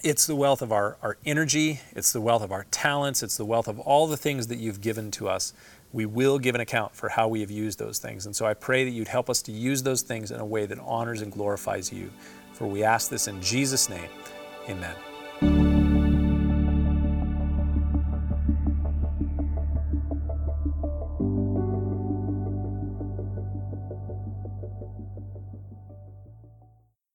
[0.03, 3.45] It's the wealth of our, our energy, it's the wealth of our talents, it's the
[3.45, 5.53] wealth of all the things that you've given to us.
[5.93, 8.25] We will give an account for how we have used those things.
[8.25, 10.65] And so I pray that you'd help us to use those things in a way
[10.65, 12.09] that honors and glorifies you.
[12.53, 14.09] For we ask this in Jesus' name.
[14.67, 15.10] Amen.